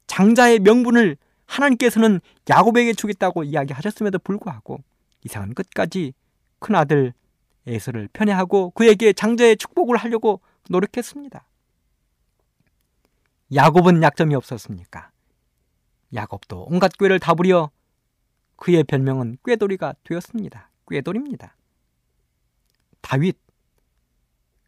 [0.07, 4.83] 장자의 명분을 하나님께서는 야곱에게 주겠다고 이야기하셨음에도 불구하고
[5.25, 6.15] 이삭은 끝까지
[6.57, 7.13] 큰 아들
[7.67, 11.45] 에서를 편애하고 그에게 장자의 축복을 하려고 노력했습니다.
[13.53, 15.12] 야곱은 약점이 없었습니까?
[16.13, 17.71] 야곱도 온갖 꾀를 다 부려
[18.55, 20.69] 그의 별명은 꾀돌이가 되었습니다.
[20.89, 21.55] 꾀돌입니다.
[23.01, 23.37] 다윗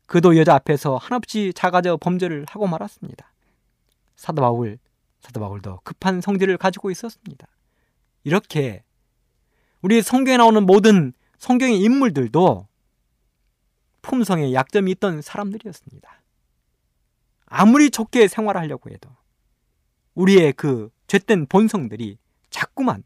[0.05, 3.31] 그도 여자 앞에서 한없이 작아져 범죄를 하고 말았습니다.
[4.15, 4.77] 사도 바울
[5.19, 7.47] 사도 바울도 급한 성질을 가지고 있었습니다.
[8.23, 8.84] 이렇게
[9.81, 12.67] 우리 성경에 나오는 모든 성경의 인물들도
[14.01, 16.21] 품성에 약점이 있던 사람들이었습니다.
[17.45, 19.10] 아무리 좋게 생활하려고 해도
[20.13, 22.17] 우리의 그 죄된 본성들이
[22.49, 23.04] 자꾸만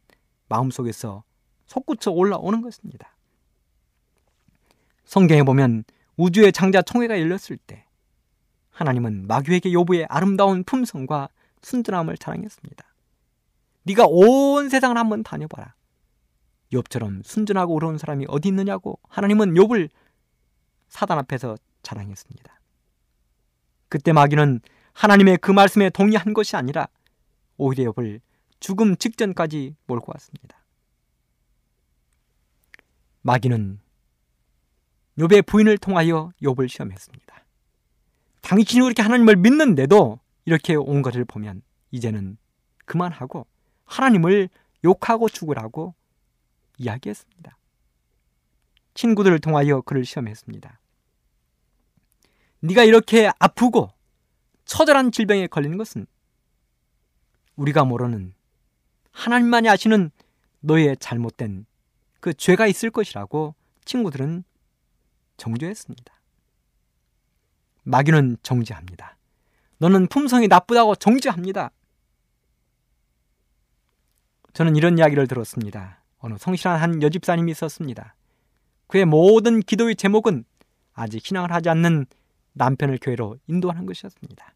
[0.48, 1.24] 마음속에서
[1.68, 3.16] 솟구쳐 올라오는 것입니다.
[5.06, 5.84] 성경에 보면
[6.18, 7.86] 우주의 장자 총회가 열렸을 때
[8.72, 11.30] 하나님은 마귀에게 요부의 아름다운 품성과
[11.62, 12.84] 순전함을 자랑했습니다.
[13.84, 15.76] 네가 온 세상을 한번 다녀봐라.
[16.74, 19.90] 욥처럼 순전하고 어려운 사람이 어디 있느냐고 하나님은 욥을
[20.88, 22.60] 사단 앞에서 자랑했습니다.
[23.88, 24.62] 그때 마귀는
[24.94, 26.88] 하나님의 그 말씀에 동의한 것이 아니라
[27.60, 28.22] 오히려 욥을
[28.60, 30.58] 죽음 직전까지 몰고 왔습니다.
[33.22, 33.80] 마귀는
[35.20, 37.46] 욥의 부인을 통하여 욥을 시험했습니다.
[38.42, 42.38] 당신이 그렇게 하나님을 믿는데도 이렇게 온 것을 보면 이제는
[42.86, 43.46] 그만하고
[43.86, 44.50] 하나님을
[44.84, 45.94] 욕하고 죽으라고
[46.78, 47.58] 이야기했습니다.
[48.94, 50.80] 친구들을 통하여 그를 시험했습니다.
[52.62, 53.90] 네가 이렇게 아프고
[54.66, 56.08] 처절한 질병에 걸리는 것은
[57.60, 58.34] 우리가 모르는
[59.12, 60.12] 하나님만이 아시는
[60.62, 61.66] 너의 잘못된
[62.22, 63.54] 그 죄가 있을 것이라고
[63.86, 64.44] 친구들은
[65.38, 66.14] 정죄했습니다.
[67.84, 69.18] 마귀는 정죄합니다.
[69.78, 71.72] 너는 품성이 나쁘다고 정죄합니다.
[74.54, 76.02] 저는 이런 이야기를 들었습니다.
[76.20, 78.16] 어느 성실한 한 여집사님이 있었습니다.
[78.88, 80.44] 그의 모든 기도의 제목은
[80.94, 82.06] 아직 신앙을 하지 않는
[82.54, 84.54] 남편을 교회로 인도하는 것이었습니다.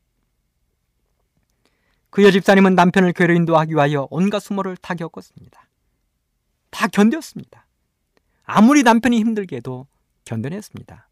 [2.14, 5.68] 그 여집사님은 남편을 교회로 인도하기 위하여 온갖 수모를 다 겪었습니다.
[6.70, 7.64] 다 견뎠습니다.
[8.44, 9.88] 아무리 남편이 힘들게 해도
[10.26, 11.10] 견뎌냈습니다.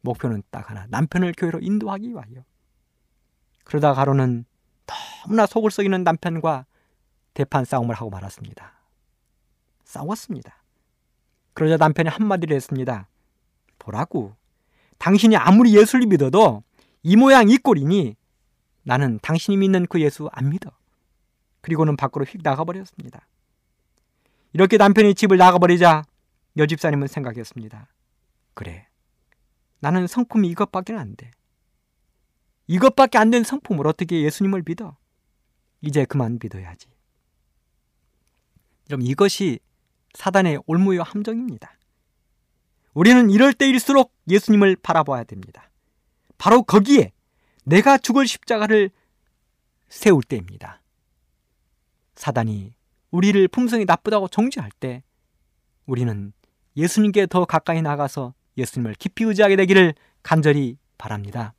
[0.00, 2.46] 목표는 딱 하나, 남편을 교회로 인도하기 위하여.
[3.64, 4.46] 그러다 가로는
[4.86, 6.64] 너무나 속을 썩이는 남편과
[7.34, 8.72] 대판 싸움을 하고 말았습니다.
[9.84, 10.62] 싸웠습니다.
[11.52, 13.06] 그러자 남편이 한마디를 했습니다.
[13.78, 14.34] 보라고.
[14.96, 16.62] 당신이 아무리 예수를 믿어도
[17.02, 18.16] 이 모양 이 꼴이니
[18.88, 20.70] 나는 당신이 믿는 그 예수 안 믿어.
[21.60, 23.28] 그리고는 밖으로 휙 나가버렸습니다.
[24.54, 26.04] 이렇게 남편이 집을 나가버리자
[26.56, 27.86] 여집사님은 생각했습니다.
[28.54, 28.88] 그래.
[29.80, 31.30] 나는 성품이 이것밖에 안 돼.
[32.66, 34.96] 이것밖에 안 된 성품을 어떻게 예수님을 믿어?
[35.82, 36.88] 이제 그만 믿어야지.
[38.86, 39.58] 그럼 이것이
[40.14, 41.76] 사단의 올무요 함정입니다.
[42.94, 45.70] 우리는 이럴 때일수록 예수님을 바라봐야 됩니다.
[46.38, 47.12] 바로 거기에
[47.68, 48.90] 내가 죽을 십자가를
[49.88, 50.80] 세울 때입니다.
[52.14, 52.74] 사단이
[53.10, 55.02] 우리를 품성이 나쁘다고 정죄할 때
[55.86, 56.32] 우리는
[56.76, 61.54] 예수님께 더 가까이 나가서 예수님을 깊이 의지하게 되기를 간절히 바랍니다.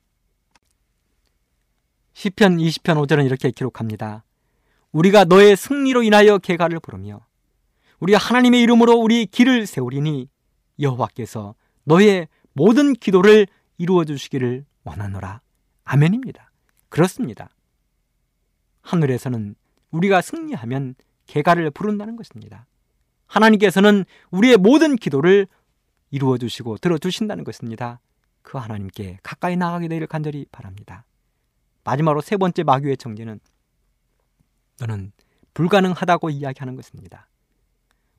[2.14, 4.24] 시편 20편 5절은 이렇게 기록합니다.
[4.92, 7.26] 우리가 너의 승리로 인하여 개가를 부르며
[8.00, 10.28] 우리 하나님의 이름으로 우리 길을 세우리니
[10.80, 15.42] 여호와께서 너의 모든 기도를 이루어 주시기를 원하노라.
[15.92, 16.52] 아멘입니다.
[16.90, 17.50] 그렇습니다.
[18.82, 19.56] 하늘에서는
[19.90, 20.94] 우리가 승리하면
[21.26, 22.68] 개가를 부른다는 것입니다.
[23.26, 25.48] 하나님께서는 우리의 모든 기도를
[26.12, 28.00] 이루어 주시고 들어 주신다는 것입니다.
[28.44, 31.06] 그 하나님께 가까이 나가게 되기를 간절히 바랍니다.
[31.84, 33.40] 마지막으로 세 번째 마귀의 정죄는
[34.80, 35.12] 너는
[35.56, 37.28] 불가능하다고 이야기하는 것입니다.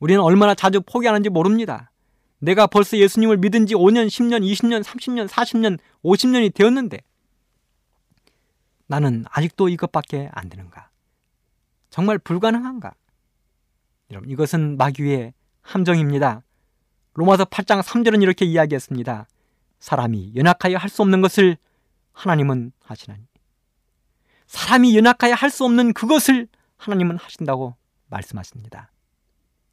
[0.01, 1.93] 우리는 얼마나 자주 포기하는지 모릅니다.
[2.41, 6.99] 내가 벌써 예수님을 믿은 지 5년, 10년, 20년, 30년, 40년, 50년이 되었는데
[8.91, 10.91] 나는 아직도 이것밖에 안 되는가?
[11.91, 12.93] 정말 불가능한가?
[14.11, 15.33] 여러분, 이것은 마귀의
[15.63, 16.43] 함정입니다.
[17.15, 19.29] 로마서 8장 3절은 이렇게 이야기했습니다.
[19.79, 21.57] 사람이 연약하여 할 수 없는 것을
[22.13, 23.23] 하나님은 하시나니.
[24.49, 27.77] 사람이 연약하여 할 수 없는 그것을 하나님은 하신다고
[28.09, 28.91] 말씀하십니다.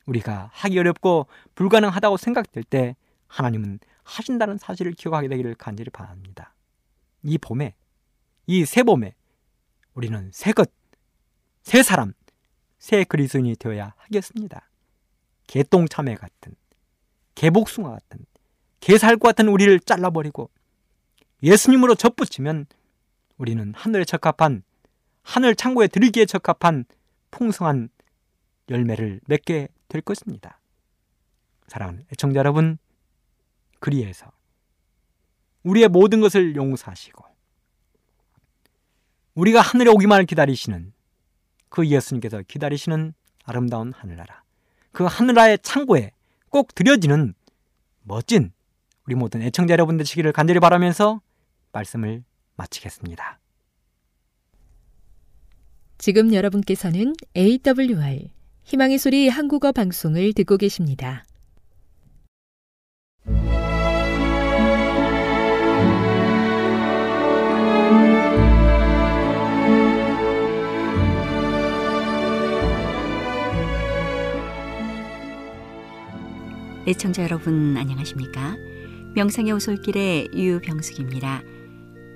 [0.06, 2.96] 우리가 하기 어렵고 불가능하다고 생각될 때
[3.26, 6.54] 하나님은 하신다는 사실을 기억하게 되기를 간절히 바랍니다.
[7.24, 7.74] 이 봄에,
[8.48, 9.14] 이새 봄에
[9.94, 10.72] 우리는 새 것,
[11.64, 12.14] 새 사람,
[12.80, 14.70] 새 그리스인이 되어야 하겠습니다.
[15.48, 16.56] 개똥참외 같은,
[17.36, 18.26] 개복숭아 같은,
[18.80, 20.50] 개살과 같은 우리를 잘라버리고
[21.44, 22.68] 예수님으로 접붙이면
[23.38, 24.64] 우리는 하늘에 적합한,
[25.24, 26.86] 하늘 창고에 들이기에 적합한
[27.32, 27.90] 풍성한
[28.70, 30.62] 열매를 맺게 될 것입니다.
[31.68, 32.78] 사랑하는 애청자 여러분,
[33.80, 34.32] 그리해서
[35.64, 37.27] 우리의 모든 것을 용서하시고
[39.38, 40.94] 우리가 하늘에 오기만을 기다리시는
[41.70, 43.14] 그 예수님께서 기다리시는
[43.46, 44.44] 아름다운 하늘나라
[44.92, 46.12] 그 하늘나라의 창고에
[46.50, 47.36] 꼭 들여지는
[48.02, 48.52] 멋진
[49.06, 51.22] 우리 모든 애청자 여러분 되시기를 간절히 바라면서
[51.72, 52.24] 말씀을
[52.56, 53.40] 마치겠습니다.
[56.00, 58.32] 지금 여러분께서는 AWR
[58.64, 61.27] 희망의 소리 한국어 방송을 듣고 계십니다.
[76.88, 78.56] 애청자 여러분 안녕하십니까?
[79.14, 81.42] 명상의 오솔길의 유병숙입니다.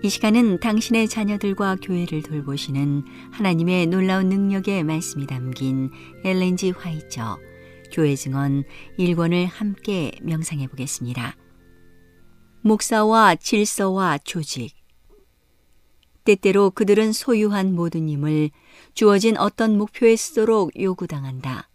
[0.01, 3.03] 이 시간은 당신의 자녀들과 교회를 돌보시는
[3.33, 5.91] 하나님의 놀라운 능력의 말씀이 담긴
[6.23, 7.37] 엘렌지 화이처
[7.91, 8.63] 교회 증언
[8.97, 11.35] 1권을 함께 명상해 보겠습니다.
[12.61, 14.73] 목사와 질서와 조직
[16.23, 18.51] 때때로 그들은 소유한 모든 힘을
[18.93, 21.70] 주어진 어떤 목표에 쓰도록 요구당한다.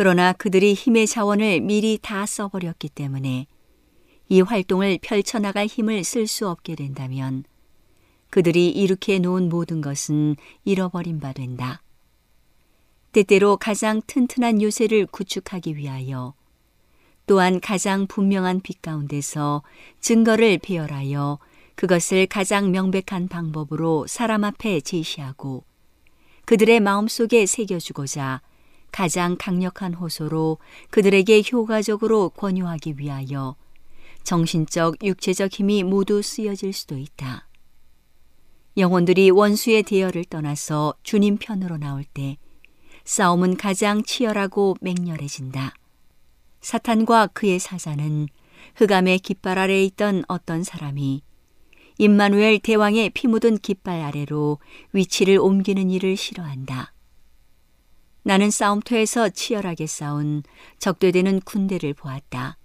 [0.00, 3.46] 그러나 그들이 힘의 자원을 미리 다 써버렸기 때문에
[4.30, 7.44] 이 활동을 펼쳐나갈 힘을 쓸 수 없게 된다면
[8.30, 11.82] 그들이 이렇게 놓은 모든 것은 잃어버린 바 된다.
[13.12, 16.32] 때때로 가장 튼튼한 요새를 구축하기 위하여
[17.26, 19.62] 또한 가장 분명한 빛 가운데서
[20.00, 21.38] 증거를 배열하여
[21.74, 25.62] 그것을 가장 명백한 방법으로 사람 앞에 제시하고
[26.46, 28.40] 그들의 마음속에 새겨주고자
[28.92, 30.58] 가장 강력한 호소로
[30.90, 33.56] 그들에게 효과적으로 권유하기 위하여
[34.22, 37.46] 정신적, 육체적 힘이 모두 쓰여질 수도 있다.
[38.76, 42.36] 영혼들이 원수의 대열을 떠나서 주님 편으로 나올 때
[43.04, 45.74] 싸움은 가장 치열하고 맹렬해진다.
[46.60, 48.28] 사탄과 그의 사자는
[48.76, 51.22] 흑암의 깃발 아래에 있던 어떤 사람이
[51.98, 54.58] 임마누엘 대왕의 피 묻은 깃발 아래로
[54.92, 56.92] 위치를 옮기는 일을 싫어한다.
[58.22, 60.42] 나는 싸움터에서 치열하게 싸운
[60.78, 62.58] 적대되는 군대를 보았다.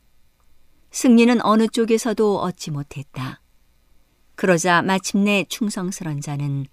[0.92, 3.42] 승리는 어느 쪽에서도 얻지 못했다.
[4.36, 6.66] 그러자 마침내 충성스런 자는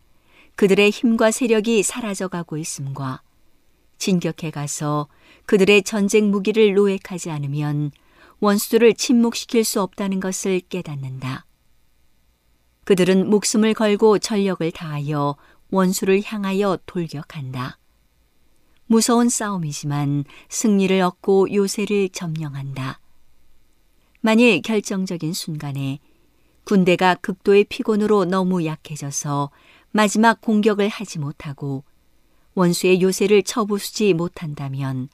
[0.57, 3.23] 그들의 힘과 세력이 사라져가고 있음과
[3.99, 5.09] 진격해 가서
[5.47, 7.93] 그들의 전쟁 무기를 노획하지 않으면
[8.41, 11.47] 원수들을 침묵시킬 수 없다는 것을 깨닫는다.
[12.85, 15.37] 그들은 목숨을 걸고 전력을 다하여
[15.71, 17.79] 원수를 향하여 돌격한다.
[18.87, 23.01] 무서운 싸움이지만 승리를 얻고 요새를 점령한다.
[24.21, 25.99] 만일 결정적인 순간에
[26.65, 29.51] 군대가 극도의 피곤으로 너무 약해져서
[29.91, 31.85] 마지막 공격을 하지 못하고
[32.55, 35.09] 원수의 요새를 쳐부수지 못한다면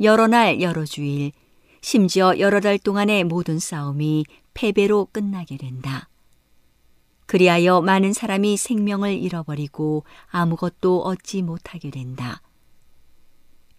[0.00, 1.32] 여러 날 여러 주일
[1.80, 4.24] 심지어 여러 달 동안의 모든 싸움이
[4.54, 6.08] 패배로 끝나게 된다.
[7.26, 12.40] 그리하여 많은 사람이 생명을 잃어버리고 아무것도 얻지 못하게 된다.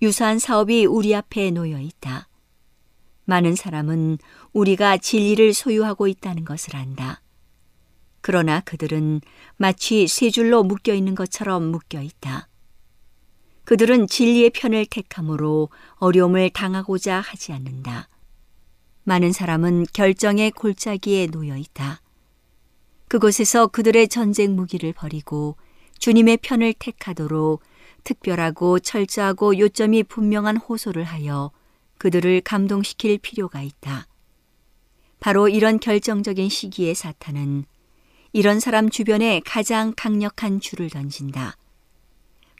[0.02, 2.30] 유사한 사업이 우리 앞에 놓여 있다.
[3.26, 4.18] 많은 사람은
[4.54, 7.22] 우리가 진리를 소유하고 있다는 것을 안다.
[8.22, 9.22] 그러나 그들은
[9.58, 12.48] 마치 세 줄로 묶여 있는 것처럼 묶여 있다.
[13.66, 18.08] 그들은 진리의 편을 택함으로 어려움을 당하고자 하지 않는다.
[19.04, 22.02] 많은 사람은 결정의 골짜기에 놓여 있다.
[23.10, 25.58] 그곳에서 그들의 전쟁 무기를 버리고
[26.00, 27.62] 주님의 편을 택하도록
[28.04, 31.52] 특별하고 철저하고 요점이 분명한 호소를 하여
[31.98, 34.08] 그들을 감동시킬 필요가 있다.
[35.20, 37.66] 바로 이런 결정적인 시기에 사탄은
[38.32, 41.58] 이런 사람 주변에 가장 강력한 줄을 던진다.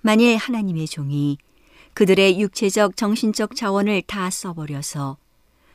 [0.02, 1.38] 만일 하나님의 종이
[1.94, 5.18] 그들의 육체적, 정신적 자원을 다 써버려서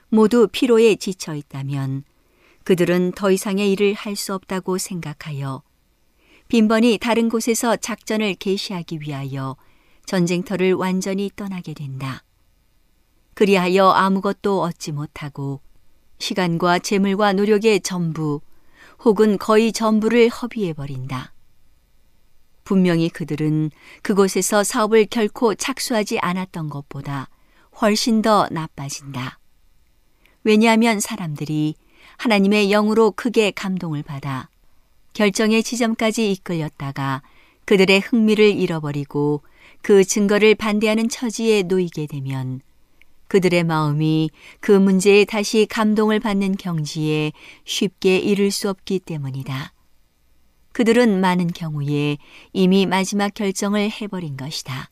[0.09, 2.05] 모두 피로에 지쳐 있다면
[2.65, 5.63] 그들은 더 이상의 일을 할 수 없다고 생각하여
[6.49, 9.57] 빈번히 다른 곳에서 작전을 개시하기 위하여
[10.07, 12.23] 전쟁터를 완전히 떠나게 된다.
[13.35, 15.61] 그리하여 아무것도 얻지 못하고
[16.19, 18.41] 시간과 재물과 노력의 전부
[19.05, 21.33] 혹은 거의 전부를 허비해 버린다.
[22.63, 23.71] 분명히 그들은
[24.03, 27.29] 그곳에서 사업을 결코 착수하지 않았던 것보다
[27.81, 29.39] 훨씬 더 나빠진다.
[30.45, 31.75] 왜냐하면 사람들이
[32.17, 34.49] 하나님의 영으로 크게 감동을 받아
[35.15, 37.23] 결정의 지점까지 이끌렸다가
[37.65, 39.43] 그들의 흥미를 잃어버리고
[39.81, 42.61] 그 증거를 반대하는 처지에 놓이게 되면
[43.29, 47.33] 그들의 마음이 그 문제에 다시 감동을 받는 경지에
[47.65, 49.73] 쉽게 이를 수 없기 때문이다.
[50.73, 52.19] 그들은 많은 경우에
[52.53, 54.91] 이미 마지막 결정을 해버린 것이다.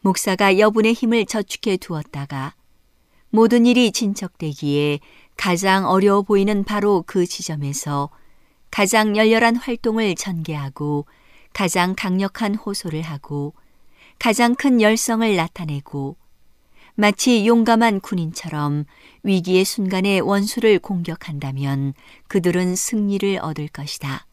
[0.00, 2.54] 목사가 여분의 힘을 저축해 두었다가
[3.30, 5.00] 모든 일이 진척되기에
[5.36, 8.10] 가장 어려워 보이는 바로 그 지점에서
[8.74, 11.06] 가장 열렬한 활동을 전개하고
[11.52, 13.54] 가장 강력한 호소를 하고
[14.18, 16.16] 가장 큰 열성을 나타내고
[16.96, 18.86] 마치 용감한 군인처럼
[19.22, 21.94] 위기의 순간에 원수를 공격한다면
[22.26, 24.26] 그들은 승리를 얻을 것이다.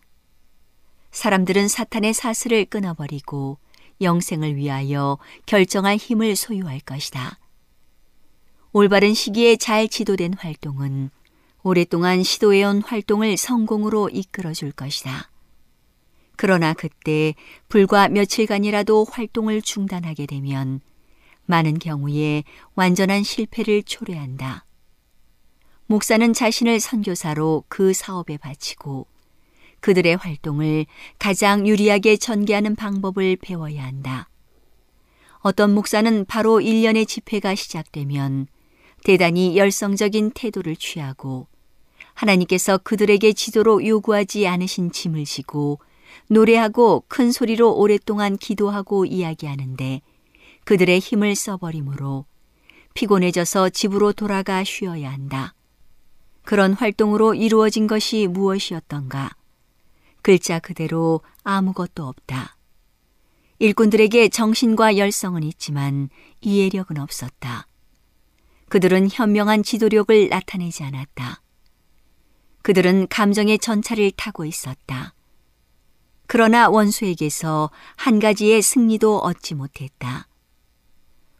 [1.11, 3.59] 사람들은 사탄의 사슬을 끊어버리고
[4.01, 7.37] 영생을 위하여 결정할 힘을 소유할 것이다.
[8.73, 11.11] 올바른 시기에 잘 지도된 활동은
[11.63, 15.29] 오랫동안 시도해온 활동을 성공으로 이끌어 줄 것이다.
[16.35, 17.35] 그러나 그때
[17.69, 20.81] 불과 며칠간이라도 활동을 중단하게 되면
[21.45, 22.43] 많은 경우에
[22.73, 24.65] 완전한 실패를 초래한다.
[25.85, 29.05] 목사는 자신을 선교사로 그 사업에 바치고
[29.81, 30.85] 그들의 활동을
[31.19, 34.29] 가장 유리하게 전개하는 방법을 배워야 한다.
[35.39, 38.47] 어떤 목사는 바로 1년의 집회가 시작되면
[39.03, 41.47] 대단히 열성적인 태도를 취하고
[42.13, 45.79] 하나님께서 그들에게 지도로 요구하지 않으신 짐을 지고
[46.27, 50.01] 노래하고 큰 소리로 오랫동안 기도하고 이야기하는데
[50.65, 52.25] 그들의 힘을 써버리므로
[52.93, 55.53] 피곤해져서 집으로 돌아가 쉬어야 한다.
[56.43, 59.31] 그런 활동으로 이루어진 것이 무엇이었던가?
[60.21, 62.57] 글자 그대로 아무것도 없다.
[63.59, 66.09] 일꾼들에게 정신과 열성은 있지만
[66.41, 67.67] 이해력은 없었다.
[68.71, 71.41] 그들은 현명한 지도력을 나타내지 않았다.
[72.61, 75.13] 그들은 감정의 전차를 타고 있었다.
[76.25, 80.25] 그러나 원수에게서 한 가지의 승리도 얻지 못했다.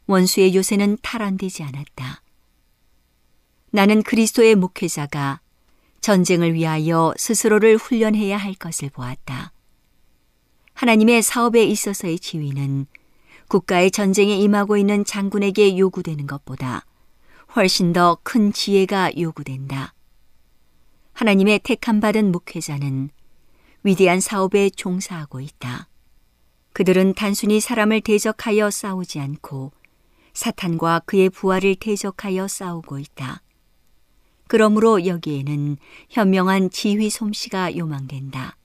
[0.08, 2.22] 원수의 요새는 탈환되지 않았다.
[3.70, 5.40] 나는 그리스도의 목회자가
[6.02, 9.54] 전쟁을 위하여 스스로를 훈련해야 할 것을 보았다.
[10.74, 12.88] 하나님의 사업에 있어서의 지위는
[13.48, 16.84] 국가의 전쟁에 임하고 있는 장군에게 요구되는 것보다
[17.54, 19.94] 훨씬 더 큰 지혜가 요구된다.
[21.12, 23.10] 하나님의 택함 받은 목회자는
[23.84, 25.90] 위대한 사업에 종사하고 있다.
[26.72, 29.74] 그들은 단순히 사람을 대적하여 싸우지 않고
[30.34, 33.42] 사탄과 그의 부하를 대적하여 싸우고 있다.
[34.48, 35.78] 그러므로 여기에는
[36.10, 38.56] 현명한 지휘 솜씨가 요망된다.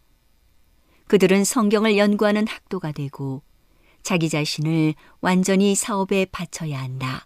[1.09, 3.43] 그들은 성경을 연구하는 학도가 되고
[4.05, 7.26] 자기 자신을 완전히 사업에 바쳐야 한다.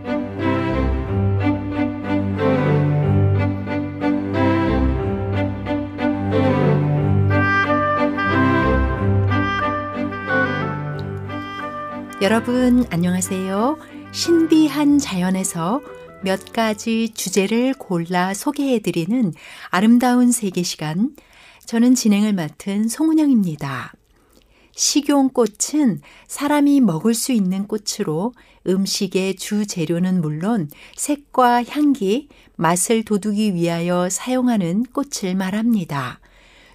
[12.21, 13.79] 여러분 안녕하세요.
[14.11, 15.81] 신비한 자연에서
[16.21, 19.33] 몇 가지 주제를 골라 소개해드리는
[19.71, 21.15] 아름다운 세계 시간.
[21.65, 23.93] 저는 진행을 맡은 송은영입니다.
[24.75, 28.33] 식용꽃은 사람이 먹을 수 있는 꽃으로
[28.67, 36.19] 음식의 주 재료는 물론 색과 향기, 맛을 돋우기 위하여 사용하는 꽃을 말합니다.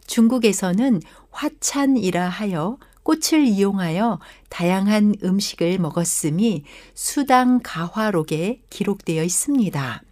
[0.08, 10.02] 중국에서는 화찬이라 하여 꽃을 이용하여 다양한 음식을 먹었음이 수당 가화록에 기록되어 있습니다.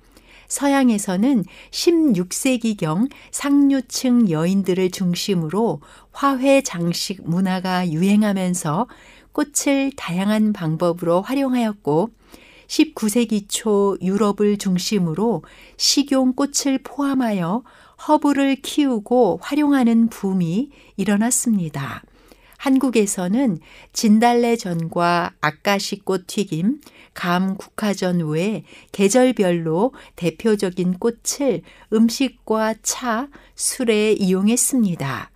[0.46, 5.80] 서양에서는 16세기경 상류층 여인들을 중심으로
[6.12, 8.86] 화훼 장식 문화가 유행하면서
[9.32, 12.10] 꽃을 다양한 방법으로 활용하였고
[12.68, 15.42] 19세기 초 유럽을 중심으로
[15.76, 17.64] 식용 꽃을 포함하여
[18.06, 22.04] 허브를 키우고 활용하는 붐이 일어났습니다.
[22.64, 23.58] 한국에서는
[23.92, 26.80] 진달래전과 아까시꽃 튀김,
[27.12, 31.60] 감 국화전 외에 계절별로 대표적인 꽃을
[31.92, 35.30] 음식과 차, 술에 이용했습니다.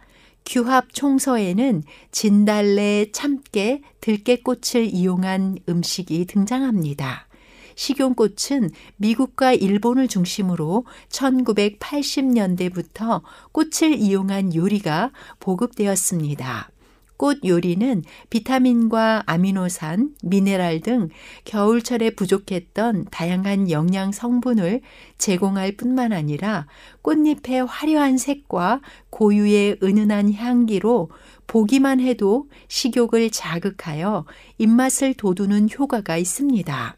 [0.47, 7.29] 규합 총서에는 진달래, 참깨, 들깨꽃을 이용한 음식이 등장합니다.
[7.75, 13.21] 식용꽃은 미국과 일본을 중심으로 1980년대부터
[13.53, 16.71] 꽃을 이용한 요리가 보급되었습니다.
[17.19, 21.09] 꽃 요리는 비타민과 아미노산, 미네랄 등
[21.45, 24.81] 겨울철에 부족했던 다양한 영양 성분을
[25.19, 26.69] 제공할 뿐만 아니라
[27.03, 31.11] 꽃잎의 화려한 색과 고유의 은은한 향기로
[31.49, 34.25] 보기만 해도 식욕을 자극하여
[34.59, 36.97] 입맛을 돋우는 효과가 있습니다.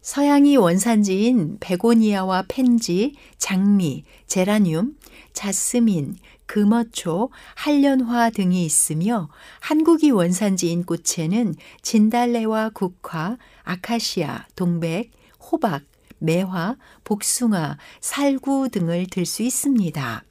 [0.00, 4.94] 서양이 원산지인 베고니아와 펜지, 장미, 제라늄,
[5.32, 6.14] 자스민,
[6.46, 9.28] 금어초, 한련화 등이 있으며
[9.60, 15.82] 한국이 원산지인 꽃에는 진달래와 국화, 아카시아, 동백, 호박,
[16.18, 20.24] 매화, 복숭아, 살구 등을 들 수 있습니다.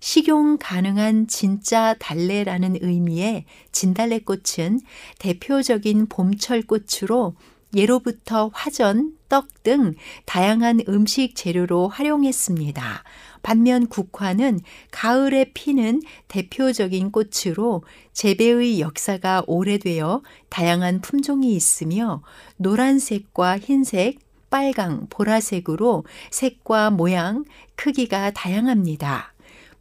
[0.00, 4.80] 식용 가능한 진짜 달래라는 의미의 진달래꽃은
[5.18, 7.34] 대표적인 봄철 꽃으로
[7.74, 9.94] 예로부터 화전, 떡 등
[10.24, 13.02] 다양한 음식 재료로 활용했습니다.
[13.46, 14.58] 반면 국화는
[14.90, 22.24] 가을에 피는 대표적인 꽃으로 재배의 역사가 오래되어 다양한 품종이 있으며
[22.56, 24.18] 노란색과 흰색,
[24.50, 27.44] 빨강, 보라색으로 색과 모양,
[27.76, 29.32] 크기가 다양합니다.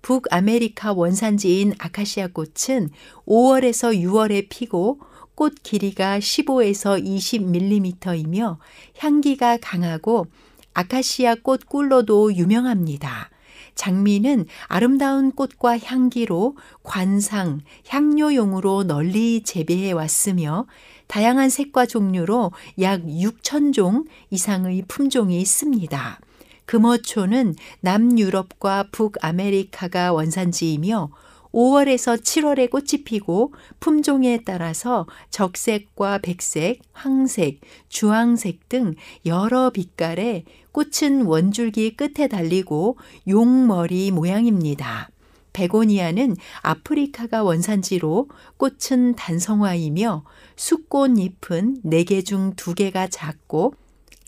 [0.03, 2.91] 북아메리카 원산지인 아카시아 꽃은
[3.26, 4.99] 5월에서 6월에 피고
[5.34, 8.57] 꽃 길이가 15에서 20mm이며
[8.99, 10.28] 향기가 강하고
[10.76, 13.32] 아카시아 꽃 꿀로도 유명합니다.
[13.76, 20.65] 장미는 아름다운 꽃과 향기로 관상, 향료용으로 널리 재배해 왔으며
[21.07, 26.19] 다양한 색과 종류로 약 6천 종 이상의 품종이 있습니다.
[26.65, 31.09] 금어초는 남유럽과 북아메리카가 원산지이며
[31.56, 38.93] 5월에서 7월에 꽃이 피고 품종에 따라서 적색과 백색, 황색, 주황색 등
[39.26, 40.43] 여러 빛깔의
[40.74, 42.97] 꽃은 원줄기 끝에 달리고
[43.30, 45.10] 용머리 모양입니다.
[45.53, 48.28] 베고니아는 아프리카가 원산지로
[48.58, 50.26] 꽃은 단성화이며
[50.58, 53.74] 숫꽃잎은 4개 중 2개가 작고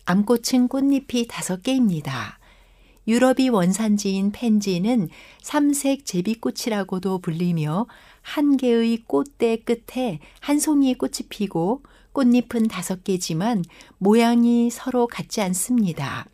[0.05, 2.36] 암꽃은 꽃잎이 5개입니다.
[3.07, 5.07] 유럽이 원산지인 펜지는
[5.41, 7.87] 삼색 제비꽃이라고도 불리며
[8.21, 13.63] 한 개의 꽃대 끝에 한 송이 꽃이 피고 꽃잎은 다섯 개지만
[13.97, 16.25] 모양이 서로 같지 않습니다.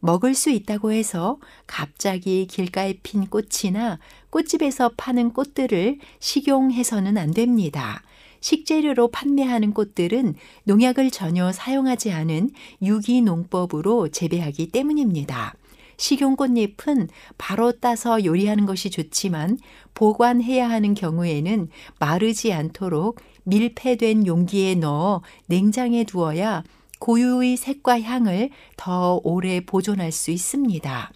[0.00, 3.98] 먹을 수 있다고 해서 갑자기 길가에 핀 꽃이나
[4.30, 8.02] 꽃집에서 파는 꽃들을 식용해서는 안 됩니다.
[8.40, 12.50] 식재료로 판매하는 꽃들은 농약을 전혀 사용하지 않은
[12.82, 15.57] 유기농법으로 재배하기 때문입니다.
[15.98, 19.58] 식용 꽃잎은 바로 따서 요리하는 것이 좋지만
[19.94, 21.68] 보관해야 하는 경우에는
[21.98, 26.62] 마르지 않도록 밀폐된 용기에 넣어 냉장에 두어야
[27.00, 31.12] 고유의 색과 향을 더 오래 보존할 수 있습니다.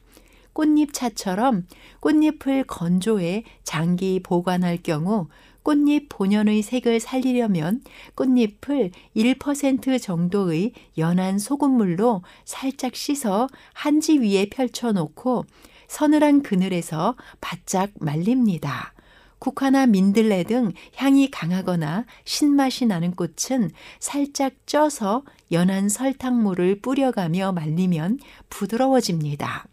[0.53, 1.67] 꽃잎차처럼
[2.01, 5.29] 꽃잎을 건조해 장기 보관할 경우
[5.63, 7.83] 꽃잎 본연의 색을 살리려면
[8.15, 15.45] 꽃잎을 1% 정도의 연한 소금물로 살짝 씻어 한지 위에 펼쳐놓고
[15.89, 18.95] 서늘한 그늘에서 바짝 말립니다.
[19.39, 29.67] 국화나 민들레 등 향이 강하거나 신맛이 나는 꽃은 살짝 쪄서 연한 설탕물을 뿌려가며 말리면 부드러워집니다.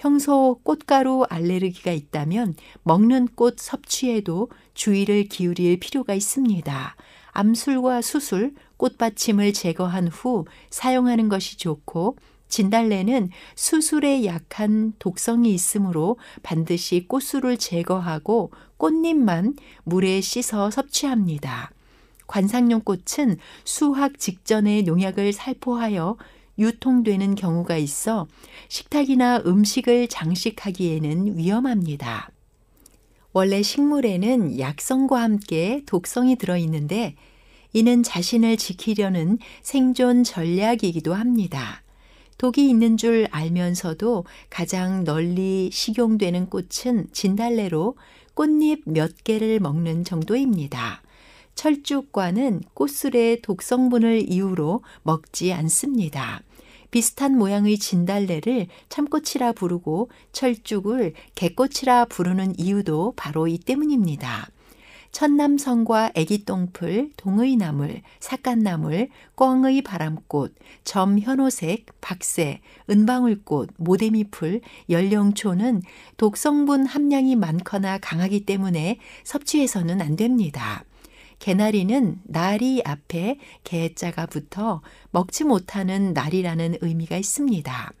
[0.00, 6.96] 평소 꽃가루 알레르기가 있다면 먹는 꽃 섭취에도 주의를 기울일 필요가 있습니다.
[7.32, 12.16] 암술과 수술, 꽃받침을 제거한 후 사용하는 것이 좋고
[12.48, 21.72] 진달래는 수술에 약한 독성이 있으므로 반드시 꽃술을 제거하고 꽃잎만 물에 씻어 섭취합니다.
[22.26, 26.16] 관상용 꽃은 수확 직전에 농약을 살포하여
[26.60, 28.28] 유통되는 경우가 있어
[28.68, 32.30] 식탁이나 음식을 장식하기에는 위험합니다.
[33.32, 37.16] 원래 식물에는 약성과 함께 독성이 들어있는데
[37.72, 41.82] 이는 자신을 지키려는 생존 전략이기도 합니다.
[42.38, 47.96] 독이 있는 줄 알면서도 가장 널리 식용되는 꽃은 진달래로
[48.34, 51.02] 꽃잎 몇 개를 먹는 정도입니다.
[51.54, 56.42] 철쭉과는 꽃술의 독성분을 이유로 먹지 않습니다.
[56.90, 64.48] 비슷한 모양의 진달래를 참꽃이라 부르고 철쭉을 개꽃이라 부르는 이유도 바로 이 때문입니다.
[65.12, 75.82] 천남성과 애기똥풀, 동의나물, 삭간나물, 꿩의 바람꽃, 점현호색, 박새, 은방울꽃, 모데미풀, 연령초는
[76.16, 80.84] 독성분 함량이 많거나 강하기 때문에 섭취해서는 안 됩니다.
[81.40, 87.92] 개나리는 나리 앞에 개자가 붙어 먹지 못하는 날이라는 의미가 있습니다.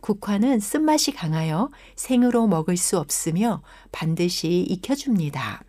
[0.00, 5.62] 국화는 쓴맛이 강하여 생으로 먹을 수 없으며 반드시 익혀줍니다.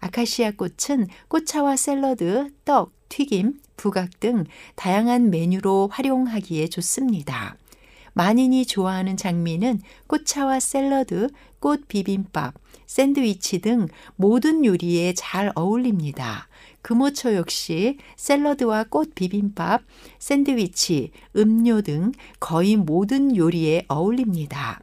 [0.00, 7.56] 아카시아 꽃은 꽃차와 샐러드, 떡, 튀김, 부각 등 다양한 메뉴로 활용하기에 좋습니다.
[8.12, 12.54] 만인이 좋아하는 장미는 꽃차와 샐러드, 꽃 비빔밥,
[12.86, 16.48] 샌드위치 등 모든 요리에 잘 어울립니다.
[16.86, 19.82] 금오초 역시 샐러드와 꽃 비빔밥,
[20.20, 24.80] 샌드위치, 음료 등 거의 모든 요리에 어울립니다.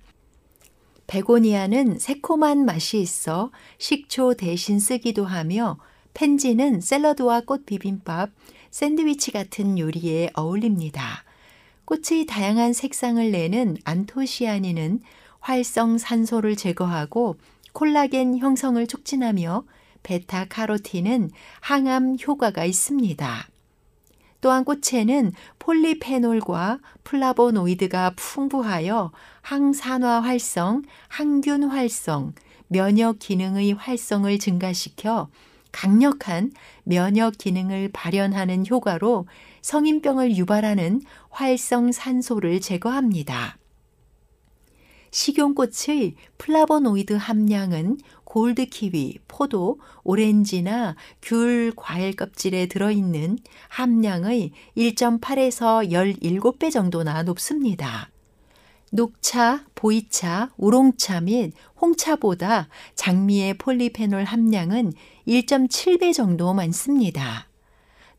[1.08, 5.78] 베고니아는 새콤한 맛이 있어 식초 대신 쓰기도 하며
[6.14, 8.32] 펜지는 샐러드와 꽃 비빔밥,
[8.70, 11.24] 샌드위치 같은 요리에 어울립니다.
[11.86, 15.00] 꽃의 다양한 색상을 내는 안토시아닌은
[15.40, 17.38] 활성 산소를 제거하고
[17.72, 19.64] 콜라겐 형성을 촉진하며
[20.04, 21.32] 베타 카로틴은
[21.62, 23.48] 항암 효과가 있습니다.
[24.42, 32.34] 또한 꽃에는 폴리페놀과 플라보노이드가 풍부하여 항산화 활성, 항균 활성,
[32.68, 35.30] 면역 기능의 활성을 증가시켜
[35.72, 36.52] 강력한
[36.84, 39.28] 면역 기능을 발현하는 효과로
[39.62, 43.58] 성인병을 유발하는 활성 산소를 제거합니다.
[45.12, 47.98] 식용꽃의 플라보노이드 함량은
[48.34, 53.38] 골드 키위, 포도, 오렌지나 귤 과일 껍질에 들어있는
[53.70, 58.10] 함량의 1.8에서 17배 정도나 높습니다.
[58.92, 64.94] 녹차, 보이차, 우롱차 및 홍차보다 장미의 폴리페놀 함량은
[65.28, 67.48] 1.7배 정도 많습니다.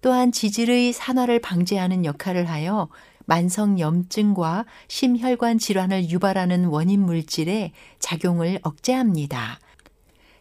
[0.01, 2.89] 또한 지질의 산화를 방지하는 역할을 하여
[3.25, 9.59] 만성 염증과 심혈관 질환을 유발하는 원인 물질의 작용을 억제합니다.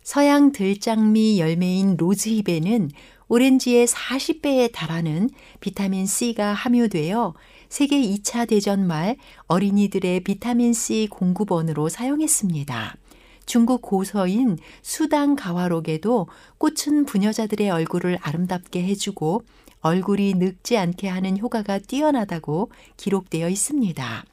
[0.04, 2.92] 서양 들장미 열매인 로즈힙에는
[3.30, 5.30] 오렌지의 40배에 달하는
[5.62, 7.34] 비타민 C가 함유되어
[7.70, 9.16] 세계 2차 대전 말
[9.48, 12.98] 어린이들의 비타민 C 공급원으로 사용했습니다.
[13.46, 16.28] 중국 고서인 수당 가와록에도
[16.58, 19.44] 꽃은 부녀자들의 얼굴을 아름답게 해주고
[19.80, 24.26] 얼굴이 늙지 않게 하는 효과가 뛰어나다고 기록되어 있습니다.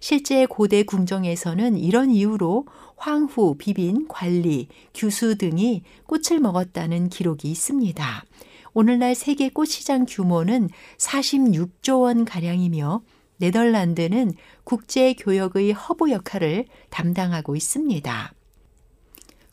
[0.00, 2.66] 실제 고대 궁정에서는 이런 이유로
[2.96, 8.24] 황후, 비빈, 관리, 규수 등이 꽃을 먹었다는 기록이 있습니다.
[8.74, 10.68] 오늘날 세계 꽃시장 규모는
[10.98, 13.02] 46조 원 가량이며
[13.38, 14.34] 네덜란드는
[14.64, 18.32] 국제 교역의 허브 역할을 담당하고 있습니다.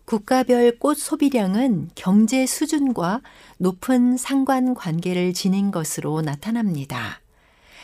[0.06, 3.22] 국가별 꽃 소비량은 경제 수준과
[3.58, 7.23] 높은 상관 관계를 지닌 것으로 나타납니다.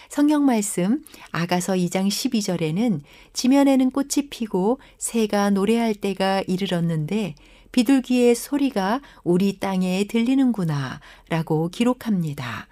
[0.10, 3.02] 성경 말씀 아가서 2장 12절에는
[3.32, 7.36] 지면에는 꽃이 피고 새가 노래할 때가 이르렀는데
[7.72, 11.00] 비둘기의 소리가 우리 땅에 들리는구나
[11.30, 12.68] 라고 기록합니다.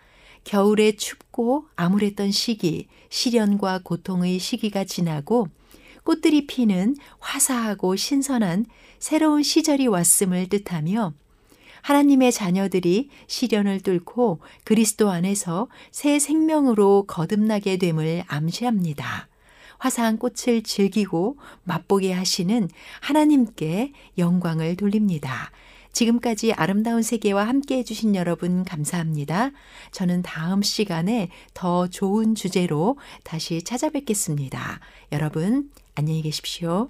[0.46, 5.48] 겨울에 춥고 암울했던 시기, 시련과 고통의 시기가 지나고
[6.04, 8.66] 꽃들이 피는 화사하고 신선한
[8.98, 11.14] 새로운 시절이 왔음을 뜻하며
[11.88, 19.30] 하나님의 자녀들이 시련을 뚫고 그리스도 안에서 새 생명으로 거듭나게 됨을 암시합니다.
[19.78, 22.68] 화사한 꽃을 즐기고 맛보게 하시는
[23.00, 25.50] 하나님께 영광을 돌립니다.
[25.94, 29.52] 지금까지 아름다운 세계와 함께 해주신 여러분 감사합니다.
[29.92, 34.82] 저는 다음 시간에 더 좋은 주제로 다시 찾아뵙겠습니다.
[35.14, 36.90] 여러분, 안녕히 계십시오.